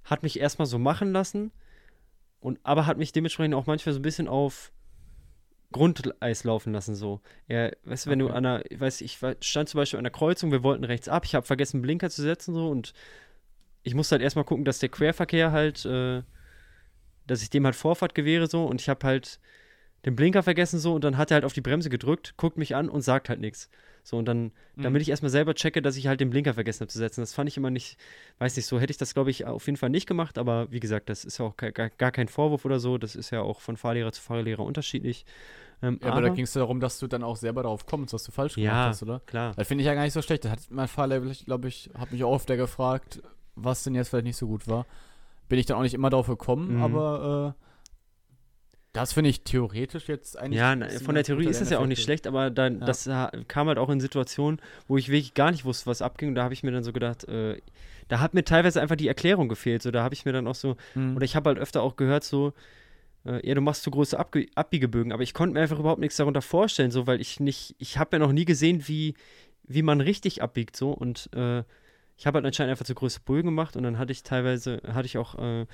[0.04, 1.52] hat mich erstmal so machen lassen
[2.42, 4.74] und aber hat mich dementsprechend auch manchmal so ein bisschen auf
[5.72, 7.22] Grundeis laufen lassen so.
[7.48, 8.36] Er, weißt du, wenn du Okay.
[8.38, 11.36] an einer, weiß, ich stand zum Beispiel an der Kreuzung, wir wollten rechts ab, ich
[11.36, 12.94] habe vergessen, Blinker zu setzen so und
[13.82, 16.22] ich musste halt erstmal gucken, dass der Querverkehr halt, äh,
[17.28, 19.40] dass ich dem halt Vorfahrt gewähre so und ich habe halt
[20.06, 22.76] den Blinker vergessen so und dann hat er halt auf die Bremse gedrückt, guckt mich
[22.76, 23.70] an und sagt halt nichts.
[24.04, 24.84] So und dann, Mhm.
[24.84, 27.22] damit ich erstmal selber checke, dass ich halt den Blinker vergessen habe zu setzen.
[27.22, 27.98] Das fand ich immer nicht,
[28.40, 30.82] weiß nicht, so hätte ich das glaube ich auf jeden Fall nicht gemacht, aber wie
[30.82, 33.62] gesagt, das ist ja auch gar, gar kein Vorwurf oder so, das ist ja auch
[33.62, 35.26] von Fahrlehrer zu Fahrlehrer unterschiedlich.
[35.82, 38.24] Ähm, Ja, aber, da ging es darum, dass du dann auch selber darauf kommst, was
[38.26, 38.86] du falsch gemacht Ja.
[38.88, 39.22] hast, oder?
[39.26, 39.54] klar.
[39.56, 40.44] Das finde ich ja gar nicht so schlecht.
[40.44, 43.22] Das hat mein Fahrlehrer, glaube ich, hat mich auch öfter gefragt,
[43.56, 44.86] was denn jetzt vielleicht nicht so gut war.
[45.54, 46.82] Bin ich dann auch nicht immer drauf gekommen, Mhm.
[46.82, 47.64] aber äh,
[48.92, 50.60] das finde ich theoretisch jetzt eigentlich.
[50.60, 50.76] Ja,
[51.06, 52.86] von der Theorie ist das ja auch nicht schlecht, aber dann, Ja.
[52.88, 56.30] das ha- kam halt auch in Situationen, wo ich wirklich gar nicht wusste, was abging.
[56.30, 57.62] Und da habe ich mir dann so gedacht, äh,
[58.08, 59.84] da hat mir teilweise einfach die Erklärung gefehlt.
[59.84, 61.18] So, da habe ich mir dann auch so, Mhm.
[61.18, 62.54] oder ich habe halt öfter auch gehört, so,
[63.28, 66.18] äh, ja, du machst zu große Abge Abbiegebögen, aber ich konnte mir einfach überhaupt nichts
[66.18, 69.14] darunter vorstellen, so, weil ich nicht, ich habe ja noch nie gesehen, wie,
[69.68, 71.64] wie man richtig abbiegt, so, und äh,
[72.18, 75.06] ich habe halt anscheinend einfach zu große Bögen gemacht und dann hatte ich teilweise, hatte
[75.06, 75.66] ich auch, äh,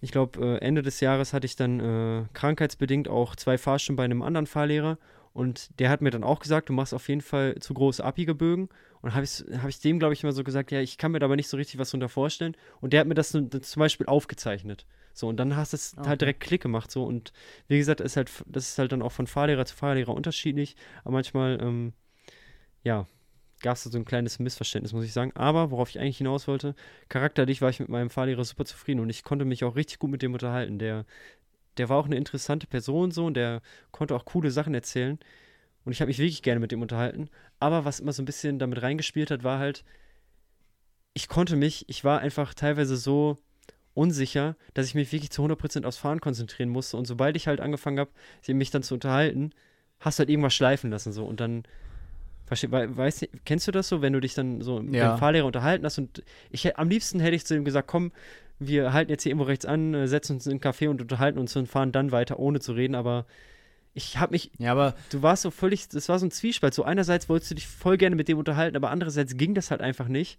[0.00, 4.04] ich glaube, äh, Ende des Jahres hatte ich dann äh, krankheitsbedingt auch zwei Fahrstunden bei
[4.04, 4.98] einem anderen Fahrlehrer
[5.32, 8.68] und der hat mir dann auch gesagt, du machst auf jeden Fall zu große Abbiegebögen
[9.02, 11.18] und habe ich, hab ich dem, glaube ich, mal so gesagt, ja, ich kann mir
[11.18, 13.80] da aber nicht so richtig was darunter vorstellen und der hat mir das das zum
[13.80, 14.86] Beispiel aufgezeichnet.
[15.12, 16.08] So, und dann hast du es Ah, Okay.
[16.10, 17.04] halt direkt Klick gemacht, so.
[17.04, 17.32] Und
[17.68, 20.76] wie gesagt, ist halt, das ist halt dann auch von Fahrlehrer zu Fahrlehrer unterschiedlich.
[21.04, 21.94] Aber manchmal, ähm,
[22.82, 23.06] ja,
[23.60, 25.32] gab es da so ein kleines Missverständnis, muss ich sagen.
[25.34, 26.74] Aber worauf ich eigentlich hinaus wollte,
[27.08, 30.10] charakterlich war ich mit meinem Fahrlehrer super zufrieden und ich konnte mich auch richtig gut
[30.10, 30.78] mit dem unterhalten.
[30.78, 31.04] Der,
[31.78, 35.18] der war auch eine interessante Person so und der konnte auch coole Sachen erzählen.
[35.84, 37.30] Und ich habe mich wirklich gerne mit dem unterhalten.
[37.60, 39.84] Aber was immer so ein bisschen damit reingespielt hat, war halt,
[41.14, 43.38] ich konnte mich, ich war einfach teilweise so
[43.94, 46.96] unsicher, dass ich mich wirklich zu 100% aufs Fahren konzentrieren musste.
[46.96, 48.10] Und sobald ich halt angefangen habe,
[48.48, 49.52] mich dann zu unterhalten,
[50.00, 51.24] hast du halt irgendwas schleifen lassen so.
[51.24, 51.62] Und dann,
[52.46, 55.14] versteh, wei- weißt, du- kennst du das so, wenn du dich dann so mit Ja.
[55.14, 55.98] dem Fahrlehrer unterhalten hast?
[55.98, 58.12] Und ich am liebsten hätte ich zu ihm gesagt, komm,
[58.58, 61.38] wir halten jetzt hier irgendwo rechts an, äh, setzen uns in einen Café und unterhalten
[61.38, 62.94] uns und fahren dann weiter, ohne zu reden.
[62.94, 63.26] Aber
[63.92, 66.72] ich habe mich, Ja, aber du warst so völlig, das war so ein Zwiespalt.
[66.72, 69.80] So einerseits wolltest du dich voll gerne mit dem unterhalten, aber andererseits ging das halt
[69.82, 70.38] einfach nicht,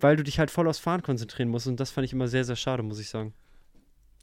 [0.00, 1.66] weil du dich halt voll aufs Fahren konzentrieren musst.
[1.66, 3.32] Und das fand ich immer sehr, sehr schade, muss ich sagen.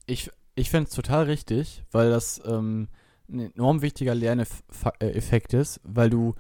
[0.06, 2.88] ich, ich fände es total richtig, weil das ähm,
[3.28, 6.36] ein enorm wichtiger Lerneffekt ist, weil du,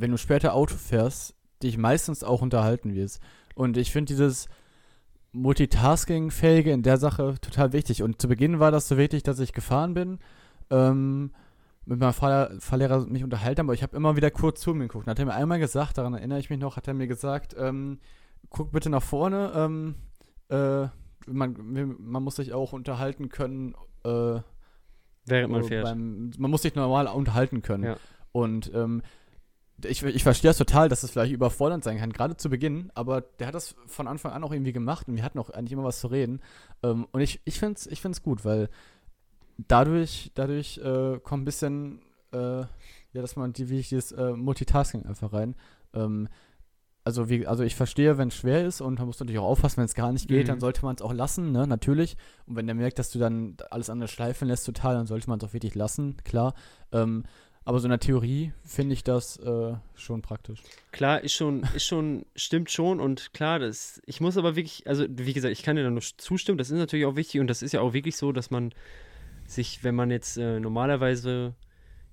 [0.00, 3.20] wenn du später Auto fährst, dich meistens auch unterhalten wirst.
[3.54, 4.48] Und ich finde dieses
[5.32, 8.02] Multitasking-Fähige in der Sache total wichtig.
[8.02, 10.18] Und zu Beginn war das so wichtig, dass ich gefahren bin,
[10.70, 11.32] ähm,
[11.84, 15.06] mit meinem Fahr Fahrlehrer mich unterhalten, aber ich habe immer wieder kurz zu mir geguckt.
[15.06, 17.54] Dann hat er mir einmal gesagt, daran erinnere ich mich noch, hat er mir gesagt,
[17.58, 17.98] ähm,
[18.48, 19.94] guck bitte nach vorne, ähm,
[20.48, 20.88] äh,
[21.26, 23.74] man, man muss sich auch unterhalten können,
[24.04, 24.40] äh,
[25.26, 25.84] Während man äh, fährt.
[25.84, 27.84] Beim, man muss sich normal unterhalten können.
[27.84, 27.96] Ja.
[28.32, 29.02] Und ähm,
[29.84, 33.20] ich, ich verstehe das total, dass es vielleicht überfordernd sein kann, gerade zu Beginn, aber
[33.20, 35.84] der hat das von Anfang an auch irgendwie gemacht und wir hatten auch eigentlich immer
[35.84, 36.40] was zu reden.
[36.82, 38.68] Ähm, und ich, ich finde es ich find's gut, weil
[39.68, 42.00] dadurch, dadurch äh, kommt ein bisschen,
[42.32, 42.66] äh, ja,
[43.12, 45.54] dass man die, wie ich dieses äh, Multitasking einfach rein.
[45.94, 46.28] Ähm,
[47.02, 49.78] also, wie, also ich verstehe, wenn es schwer ist und man muss natürlich auch aufpassen,
[49.78, 50.48] wenn es gar nicht geht, Mhm.
[50.48, 52.16] dann sollte man es auch lassen, ne, natürlich.
[52.46, 55.38] Und wenn der merkt, dass du dann alles andere schleifen lässt total, dann sollte man
[55.38, 56.54] es auch wirklich lassen, klar.
[56.92, 57.24] Ähm,
[57.64, 60.60] aber so in der Theorie finde ich das äh, schon praktisch.
[60.92, 65.06] Klar, ist schon, ist schon, stimmt schon und klar, das, ich muss aber wirklich, also
[65.08, 67.62] wie gesagt, ich kann dir da nur zustimmen, das ist natürlich auch wichtig und das
[67.62, 68.72] ist ja auch wirklich so, dass man
[69.46, 71.54] sich, wenn man jetzt äh, normalerweise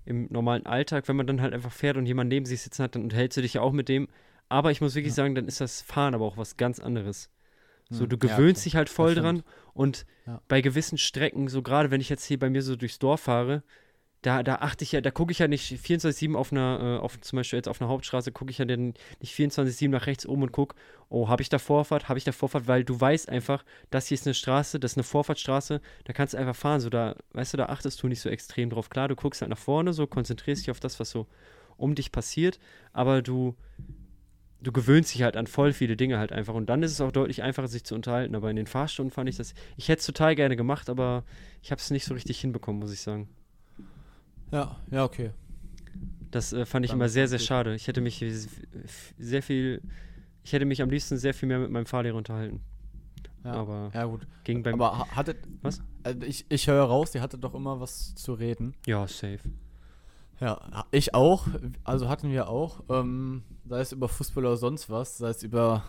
[0.05, 2.95] im normalen Alltag, wenn man dann halt einfach fährt und jemand neben sich sitzen hat,
[2.95, 4.07] dann unterhältst du dich ja auch mit dem.
[4.49, 5.15] Aber ich muss wirklich Ja.
[5.15, 7.29] sagen, dann ist das Fahren aber auch was ganz anderes.
[7.89, 8.63] So, Hm, du ja, gewöhnst klar.
[8.63, 9.43] dich halt voll dran
[9.73, 10.41] und Ja.
[10.47, 13.63] bei gewissen Strecken, so gerade wenn ich jetzt hier bei mir so durchs Dorf fahre,
[14.22, 17.20] da, da achte ich ja, da gucke ich ja nicht 24-7 auf einer, äh, auf,
[17.22, 20.43] zum Beispiel jetzt auf einer Hauptstraße, gucke ich ja dann nicht 24-7 nach rechts oben
[20.43, 20.76] und gucke,
[21.09, 24.15] oh, habe ich da Vorfahrt, habe ich da Vorfahrt, weil du weißt einfach, das hier
[24.15, 27.53] ist eine Straße, das ist eine Vorfahrtsstraße, da kannst du einfach fahren, so da, weißt
[27.53, 28.89] du, da achtest du nicht so extrem drauf.
[28.89, 31.28] Klar, du guckst halt nach vorne, so konzentrierst dich auf das, was so
[31.78, 32.59] um dich passiert,
[32.93, 33.55] aber du,
[34.61, 37.11] du gewöhnst dich halt an voll viele Dinge halt einfach und dann ist es auch
[37.11, 38.36] deutlich einfacher, sich zu unterhalten.
[38.36, 41.24] Aber in den Fahrstunden fand ich das, ich hätte es total gerne gemacht, aber
[41.61, 43.30] ich habe es nicht so richtig hinbekommen, muss ich sagen.
[44.51, 45.31] Ja, ja, okay.
[46.31, 47.75] Das äh, fand ich Dann immer sehr, sehr schade.
[47.75, 48.23] Ich hätte mich
[49.17, 49.81] sehr viel,
[50.43, 52.61] ich hätte mich am liebsten sehr viel mehr mit meinem Fahrlehrer unterhalten.
[53.43, 54.27] Ja, Aber ja gut.
[54.43, 55.37] ging beim, Aber ha- hattet.
[55.61, 55.81] Was?
[56.03, 58.73] Also ich, ich höre raus, ihr hattet doch immer was zu reden.
[58.85, 59.39] ja, safe.
[60.39, 61.47] Ja, ich auch.
[61.83, 62.83] Also hatten wir auch.
[62.89, 65.83] Ähm, sei es über Fußball oder sonst was, sei es über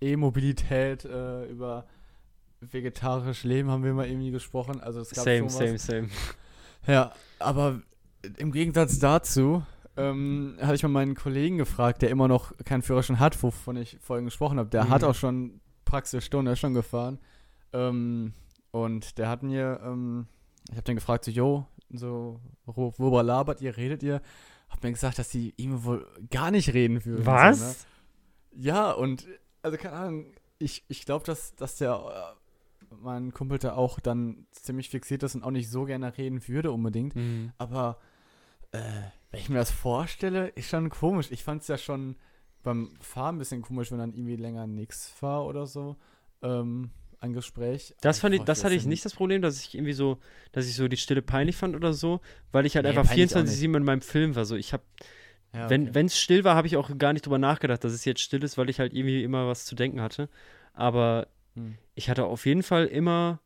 [0.00, 1.86] E-Mobilität, äh, über
[2.60, 4.80] vegetarisch Leben haben wir mal irgendwie gesprochen.
[4.80, 5.54] Also es gab Same, schon was.
[5.54, 6.08] same, same.
[6.88, 7.80] Ja, aber
[8.38, 9.62] im Gegensatz dazu
[9.96, 13.98] ähm, hatte ich mal meinen Kollegen gefragt, der immer noch keinen Führerschein hat, wovon ich
[14.00, 14.70] vorhin gesprochen habe.
[14.70, 14.90] Der Mhm.
[14.90, 17.18] hat auch schon Praxisstunde, schon gefahren.
[17.72, 18.32] Ähm,
[18.70, 20.26] und der hat mir, ähm,
[20.68, 24.20] ich habe den gefragt, so, yo, so, wo- worüber labert ihr, redet ihr?
[24.68, 27.24] Hab mir gesagt, dass die ihm wohl gar nicht reden würden.
[27.24, 27.36] So, ne?
[27.36, 27.86] Was?
[28.52, 29.26] Ja, und
[29.62, 30.26] also keine Ahnung,
[30.58, 32.37] ich, ich glaube, dass, dass der äh,
[33.00, 36.72] mein Kumpel da auch dann ziemlich fixiert ist und auch nicht so gerne reden würde
[36.72, 37.14] unbedingt.
[37.16, 37.52] Mhm.
[37.58, 37.98] Aber
[38.72, 38.78] äh,
[39.30, 41.30] wenn ich mir das vorstelle, ist schon komisch.
[41.30, 42.16] Ich fand es ja schon
[42.62, 45.96] beim Fahren ein bisschen komisch, wenn dann irgendwie länger nichts war oder so.
[46.42, 47.94] Ähm, ein Gespräch.
[48.00, 50.18] Das fand ich, das hatte ich nicht das Problem, dass ich irgendwie so,
[50.52, 52.20] dass ich so die Stille peinlich fand oder so,
[52.52, 54.44] weil ich halt Nee, einfach peinlich auch 24-7 in meinem Film war.
[54.44, 54.84] So, ich habe
[55.52, 55.94] Ja, Wenn okay.
[55.94, 58.44] wenn es still war, habe ich auch gar nicht drüber nachgedacht, dass es jetzt still
[58.44, 60.28] ist, weil ich halt irgendwie immer was zu denken hatte.
[60.74, 61.76] Aber Hm.
[61.98, 63.40] Ich hatte auf jeden Fall immer,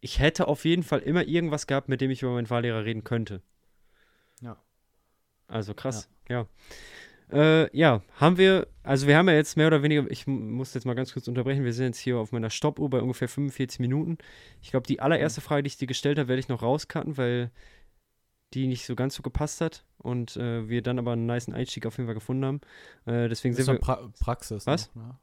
[0.00, 3.04] ich hätte auf jeden Fall immer irgendwas gehabt, mit dem ich über meinen Fahrlehrer reden
[3.04, 3.42] könnte.
[4.40, 4.56] Ja.
[5.46, 6.46] Also krass, ja.
[7.30, 10.86] Äh, ja, haben wir, also wir haben ja jetzt mehr oder weniger, ich muss jetzt
[10.86, 14.16] mal ganz kurz unterbrechen, wir sind jetzt hier auf meiner Stoppuhr bei ungefähr 45 Minuten.
[14.62, 17.50] Ich glaube, die allererste Frage, die ich dir gestellt habe, werde ich noch rauscutten, weil
[18.54, 21.84] die nicht so ganz so gepasst hat und äh, wir dann aber einen niceen Einstieg
[21.84, 22.60] auf jeden Fall gefunden haben.
[23.04, 24.66] Äh, deswegen sind wir, pra Praxis.
[24.66, 24.94] Was?
[24.94, 25.18] Noch, ne?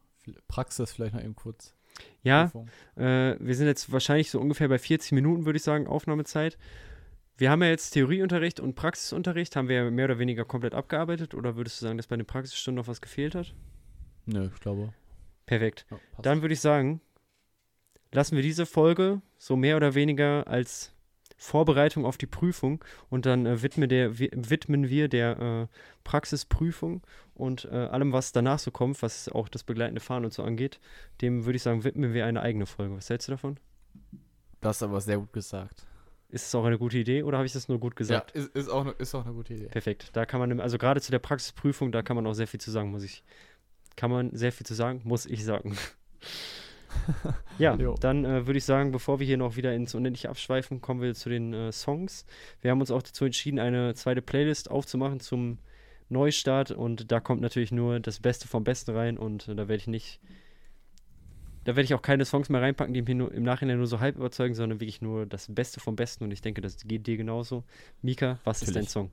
[0.47, 1.74] Praxis vielleicht noch eben kurz.
[2.23, 2.51] Ja.
[2.95, 6.57] Äh, wir sind jetzt wahrscheinlich so ungefähr bei 40 Minuten, würde ich sagen, Aufnahmezeit.
[7.37, 9.55] Wir haben ja jetzt Theorieunterricht und Praxisunterricht.
[9.55, 11.33] Haben wir ja mehr oder weniger komplett abgearbeitet?
[11.33, 13.53] Oder würdest du sagen, dass bei den Praxisstunden noch was gefehlt hat?
[14.25, 14.93] Nö, ich glaube.
[15.45, 15.85] Perfekt.
[15.91, 15.99] Ja.
[16.21, 17.01] Dann würde ich sagen,
[18.11, 20.94] lassen wir diese Folge so mehr oder weniger als
[21.37, 27.01] Vorbereitung auf die Prüfung und dann äh, widmen, der, wi- widmen wir der äh, Praxisprüfung
[27.33, 30.79] und äh, allem, was danach so kommt, was auch das begleitende Fahren und so angeht,
[31.21, 32.95] dem würde ich sagen, widmen wir eine eigene Folge.
[32.95, 33.57] Was hältst du davon?
[34.61, 35.85] das ist aber sehr gut gesagt.
[36.29, 38.33] Ist es auch eine gute Idee oder habe ich das nur gut gesagt?
[38.35, 39.67] Ja, ist, ist, auch, ne, ist auch eine gute Idee.
[39.67, 40.09] Perfekt.
[40.13, 42.71] Da kann man, also gerade zu der Praxisprüfung, da kann man auch sehr viel zu
[42.71, 43.23] sagen, muss ich.
[43.95, 45.77] Kann man sehr viel zu sagen, muss ich sagen.
[47.57, 47.95] ja, Jo.
[47.99, 51.13] dann äh, würde ich sagen, bevor wir hier noch wieder ins Unendliche abschweifen, kommen wir
[51.13, 52.25] zu den äh, Songs.
[52.61, 55.59] Wir haben uns auch dazu entschieden, eine zweite Playlist aufzumachen zum
[56.09, 59.81] Neustart und da kommt natürlich nur das Beste vom Besten rein und äh, da werde
[59.81, 60.19] ich nicht,
[61.63, 63.99] da werde ich auch keine Songs mehr reinpacken, die mich nur, im Nachhinein nur so
[63.99, 67.17] halb überzeugen, sondern wirklich nur das Beste vom Besten und ich denke, das geht dir
[67.17, 67.63] genauso.
[68.01, 68.89] Mika, was ist dein Natürlich.
[68.91, 69.11] Song?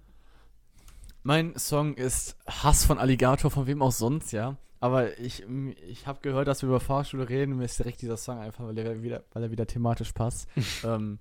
[1.22, 4.56] Mein Song ist Hass von Alligator, von wem auch sonst, ja.
[4.82, 5.44] Aber ich,
[5.88, 7.56] ich habe gehört, dass wir über Fahrschule reden.
[7.56, 10.48] Mir ist direkt dieser Song einfach, weil er wieder, weil er wieder thematisch passt.
[10.84, 11.20] ähm,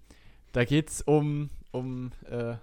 [0.51, 2.55] da geht es um, um äh,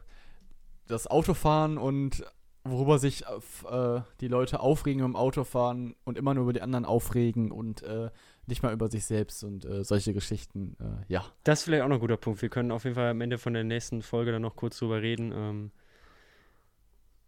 [0.88, 2.24] das Autofahren und
[2.64, 7.52] worüber sich äh, die Leute aufregen im Autofahren und immer nur über die anderen aufregen
[7.52, 8.10] und äh,
[8.48, 10.76] nicht mal über sich selbst und äh, solche Geschichten.
[10.80, 11.24] Äh, ja.
[11.44, 12.42] Das ist vielleicht auch noch ein guter Punkt.
[12.42, 15.00] Wir können auf jeden Fall am Ende von der nächsten Folge dann noch kurz drüber
[15.00, 15.70] reden, ähm,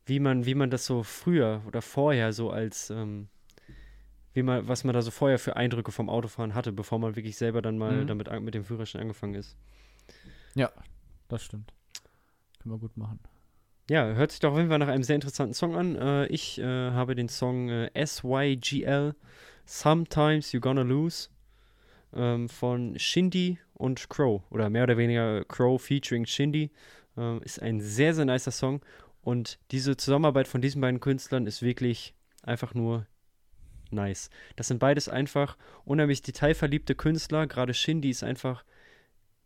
[0.07, 3.29] wie, man, wie man das so früher oder vorher so als, ähm,
[4.33, 7.37] wie man, was man da so vorher für Eindrücke vom Autofahren hatte, bevor man wirklich
[7.37, 8.07] selber dann mal Mhm.
[8.07, 9.57] damit mit dem Führerschein angefangen ist.
[11.29, 11.73] Das stimmt.
[12.61, 13.21] Können wir gut machen.
[13.89, 15.97] Ja, hört sich doch auf jeden Fall nach einem sehr interessanten Song an.
[15.97, 19.15] Äh, ich äh, habe den Song äh, SYGL
[19.65, 21.29] Sometimes You Gonna Lose
[22.13, 26.71] ähm, von Shindy und Crow oder mehr oder weniger Crow featuring Shindy.
[27.17, 28.81] Ähm, ist ein sehr, sehr nicer Song
[29.23, 33.07] und diese Zusammenarbeit von diesen beiden Künstlern ist wirklich einfach nur
[33.93, 34.31] nice.
[34.57, 37.47] Das sind beides einfach unheimlich detailverliebte Künstler.
[37.47, 38.65] Gerade Shindy ist einfach.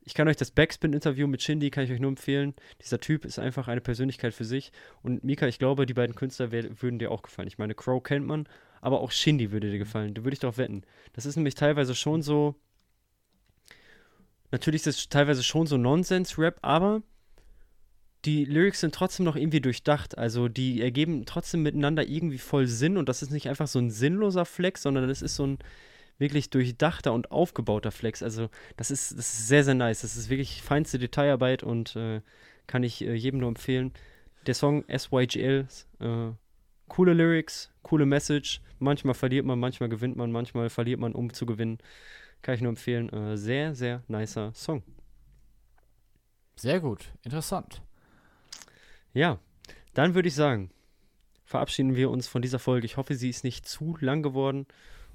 [0.07, 2.55] Ich kann euch das Backspin-Interview mit Shindy, kann ich euch nur empfehlen.
[2.82, 4.70] Dieser Typ ist einfach eine Persönlichkeit für sich.
[5.03, 7.49] Und Mika, ich glaube, die beiden Künstler würden dir auch gefallen.
[7.49, 8.47] Ich meine, Crow kennt man,
[8.82, 10.12] aber auch Shindy würde dir gefallen.
[10.12, 10.82] Da würde ich doch wetten.
[11.14, 12.55] Das ist nämlich teilweise schon so.
[14.51, 17.03] Natürlich ist es teilweise schon so Nonsens-Rap, aber
[18.25, 20.16] die Lyrics sind trotzdem noch irgendwie durchdacht.
[20.16, 23.91] Also die ergeben trotzdem miteinander irgendwie voll Sinn und das ist nicht einfach so ein
[23.91, 25.59] sinnloser Flex, sondern das ist so ein
[26.18, 28.22] wirklich durchdachter und aufgebauter Flex.
[28.22, 30.03] Also das ist, das ist sehr, sehr nice.
[30.03, 32.20] Das ist wirklich feinste Detailarbeit und äh,
[32.66, 33.93] kann ich äh, jedem nur empfehlen.
[34.47, 35.66] Der Song SYGL,
[36.01, 36.31] äh,
[36.89, 38.61] coole Lyrics, coole Message.
[38.79, 41.79] Manchmal verliert man, manchmal gewinnt man, manchmal verliert man, um zu gewinnen.
[42.43, 43.11] Kann ich nur empfehlen.
[43.11, 44.83] Äh, sehr, sehr nicer Song.
[46.57, 47.83] Sehr gut, interessant.
[49.14, 49.38] Ja,
[49.94, 50.70] dann würde ich sagen,
[51.44, 52.84] verabschieden wir uns von dieser Folge.
[52.84, 54.66] Ich hoffe, sie ist nicht zu lang geworden.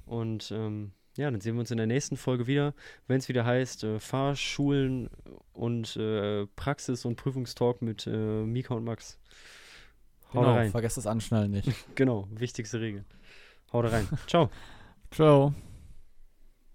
[0.05, 2.73] Und ähm, ja, dann sehen wir uns in der nächsten Folge wieder,
[3.07, 5.09] wenn es wieder heißt äh, Fahrschulen
[5.53, 9.19] und äh, Praxis- und Prüfungstalk mit äh, Mika und Max.
[10.33, 10.71] Haut genau, rein.
[10.71, 11.69] vergesst das Anschnallen nicht.
[11.95, 13.03] genau, wichtigste Regel.
[13.73, 14.07] Haut rein.
[14.27, 14.49] Ciao.
[15.11, 15.53] Ciao.